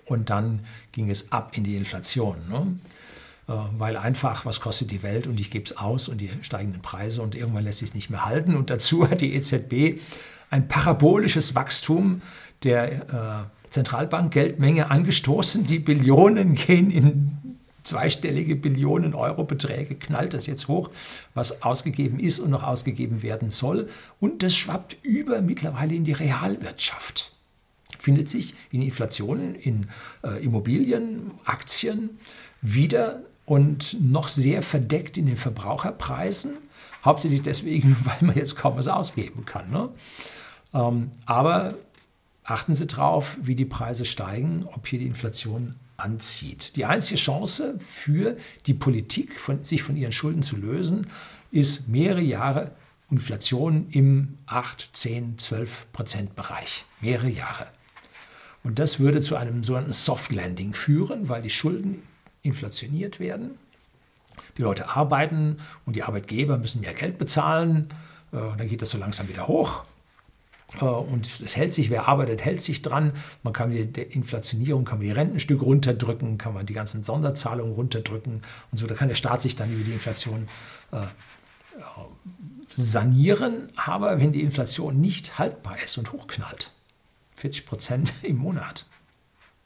[0.07, 0.61] Und dann
[0.93, 2.37] ging es ab in die Inflation.
[2.49, 2.79] Ne?
[3.49, 6.81] Äh, weil einfach, was kostet die Welt und ich gebe es aus und die steigenden
[6.81, 8.55] Preise und irgendwann lässt sich es nicht mehr halten.
[8.55, 10.01] Und dazu hat die EZB
[10.51, 12.23] ein parabolisches Wachstum
[12.63, 15.67] der äh, Zentralbankgeldmenge angestoßen.
[15.67, 17.46] Die Billionen gehen in
[17.87, 20.91] zweistellige Billionen Euro Beträge knallt das jetzt hoch,
[21.35, 23.89] was ausgegeben ist und noch ausgegeben werden soll.
[24.21, 27.33] Und das schwappt über mittlerweile in die Realwirtschaft.
[27.99, 29.87] Findet sich in Inflationen, in
[30.23, 32.19] äh, Immobilien, Aktien
[32.61, 36.57] wieder und noch sehr verdeckt in den Verbraucherpreisen.
[37.05, 39.71] Hauptsächlich deswegen, weil man jetzt kaum was ausgeben kann.
[39.71, 39.89] Ne?
[40.75, 41.75] Ähm, aber
[42.45, 46.77] achten Sie drauf, wie die Preise steigen, ob hier die Inflation anzieht.
[46.77, 48.37] Die einzige Chance für
[48.67, 51.07] die Politik, von, sich von ihren Schulden zu lösen,
[51.51, 52.73] ist mehrere Jahre
[53.11, 56.85] Inflation im 8, 10, 12 Prozent Bereich.
[57.01, 57.69] Mehrere Jahre.
[58.65, 62.03] Und das würde zu einem sogenannten Soft Landing führen, weil die Schulden
[62.43, 63.59] inflationiert werden.
[64.59, 67.89] Die Leute arbeiten und die Arbeitgeber müssen mehr Geld bezahlen.
[68.33, 69.85] Äh, dann geht das so langsam wieder hoch.
[70.81, 73.13] Äh, und es hält sich, wer arbeitet, hält sich dran.
[73.43, 78.43] Man kann der Inflationierung, kann man die Rentenstücke runterdrücken, kann man die ganzen Sonderzahlungen runterdrücken
[78.71, 78.87] und so.
[78.87, 80.49] Da kann der Staat sich dann über die Inflation
[80.93, 80.99] äh,
[82.69, 83.73] sanieren.
[83.77, 86.73] Aber wenn die Inflation nicht haltbar ist und hochknallt,
[87.37, 88.87] 40 Prozent im Monat,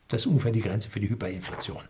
[0.09, 1.83] das ist ungefähr die Grenze für die Hyperinflation.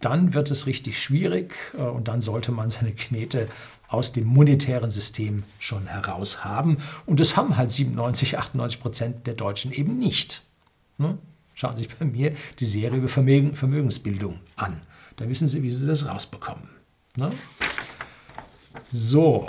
[0.00, 3.48] Dann wird es richtig schwierig äh, und dann sollte man seine Knete
[3.88, 6.78] aus dem monetären System schon heraus haben.
[7.04, 10.42] Und das haben halt 97, 98 Prozent der Deutschen eben nicht.
[10.98, 11.18] Ne?
[11.54, 14.80] Schauen Sie sich bei mir die Serie über Vermögen, Vermögensbildung an.
[15.16, 16.68] Da wissen Sie, wie Sie das rausbekommen.
[17.16, 17.30] Ne?
[18.90, 19.48] So,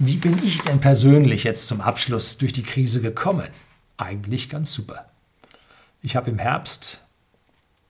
[0.00, 3.48] wie bin ich denn persönlich jetzt zum Abschluss durch die Krise gekommen?
[3.96, 5.10] Eigentlich ganz super.
[6.02, 7.04] Ich habe im Herbst,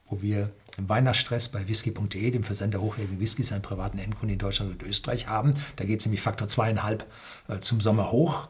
[0.07, 4.71] wo wir im Weihnachtsstress bei whisky.de, dem Versender hochwertigen Whiskys, einen privaten Endkunden in Deutschland
[4.71, 5.53] und Österreich haben.
[5.75, 7.05] Da geht es nämlich Faktor zweieinhalb
[7.47, 8.47] äh, zum Sommer hoch.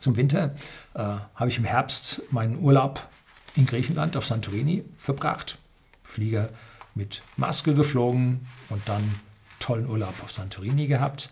[0.00, 0.54] Zum Winter
[0.94, 1.02] äh,
[1.34, 3.06] habe ich im Herbst meinen Urlaub
[3.54, 5.58] in Griechenland auf Santorini verbracht.
[6.02, 6.50] Flieger
[6.94, 9.20] mit Maske geflogen und dann
[9.60, 11.30] tollen Urlaub auf Santorini gehabt.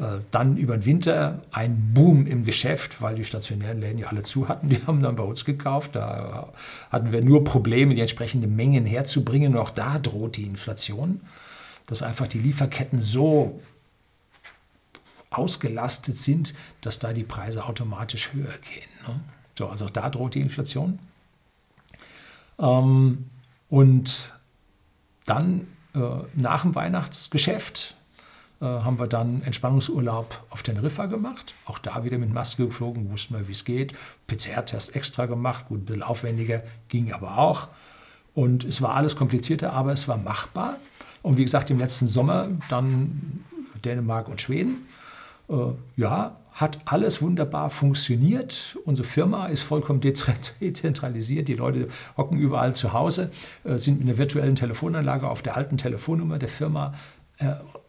[0.00, 4.22] Äh, dann über den Winter ein Boom im Geschäft, weil die stationären Läden ja alle
[4.22, 4.70] zu hatten.
[4.70, 5.94] Die haben dann bei uns gekauft.
[5.94, 6.54] Da
[6.90, 9.54] hatten wir nur Probleme, die entsprechenden Mengen herzubringen.
[9.54, 11.20] Und auch da droht die Inflation,
[11.86, 13.60] dass einfach die Lieferketten so
[15.28, 18.88] ausgelastet sind, dass da die Preise automatisch höher gehen.
[19.06, 19.20] Ne?
[19.58, 20.98] So, also auch da droht die Inflation.
[22.58, 23.26] Ähm,
[23.68, 24.32] und
[25.26, 26.00] dann äh,
[26.34, 27.96] nach dem Weihnachtsgeschäft
[28.66, 31.54] haben wir dann Entspannungsurlaub auf Teneriffa gemacht.
[31.64, 33.94] Auch da wieder mit Maske geflogen, wussten wir, wie es geht.
[34.26, 37.68] PCR-Test extra gemacht, gut, ein bisschen aufwendiger, ging aber auch.
[38.34, 40.76] Und es war alles komplizierter, aber es war machbar.
[41.22, 43.44] Und wie gesagt, im letzten Sommer dann
[43.84, 44.86] Dänemark und Schweden.
[45.48, 45.54] Äh,
[45.96, 48.76] ja, hat alles wunderbar funktioniert.
[48.84, 50.00] Unsere Firma ist vollkommen
[50.60, 51.48] dezentralisiert.
[51.48, 53.30] Die Leute hocken überall zu Hause,
[53.64, 56.94] äh, sind mit einer virtuellen Telefonanlage auf der alten Telefonnummer der Firma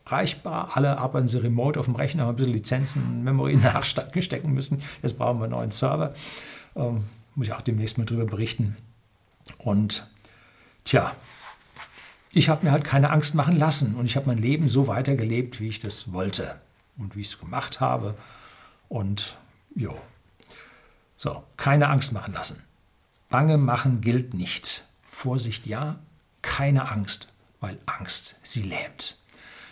[0.05, 0.71] erreichbar.
[0.75, 4.81] Alle arbeiten sie remote auf dem Rechner, haben ein bisschen Lizenzen, Memory nachstecken müssen.
[5.01, 6.13] Jetzt brauchen wir einen neuen Server.
[6.75, 8.77] Ähm, muss ich auch demnächst mal drüber berichten.
[9.57, 10.07] Und
[10.83, 11.13] tja,
[12.31, 15.59] ich habe mir halt keine Angst machen lassen und ich habe mein Leben so weitergelebt,
[15.59, 16.55] wie ich das wollte
[16.97, 18.15] und wie ich es gemacht habe.
[18.87, 19.37] Und
[19.75, 19.97] jo.
[21.17, 22.63] So, keine Angst machen lassen.
[23.29, 24.85] Bange machen gilt nicht.
[25.03, 25.99] Vorsicht ja,
[26.41, 27.27] keine Angst,
[27.59, 29.17] weil Angst sie lähmt.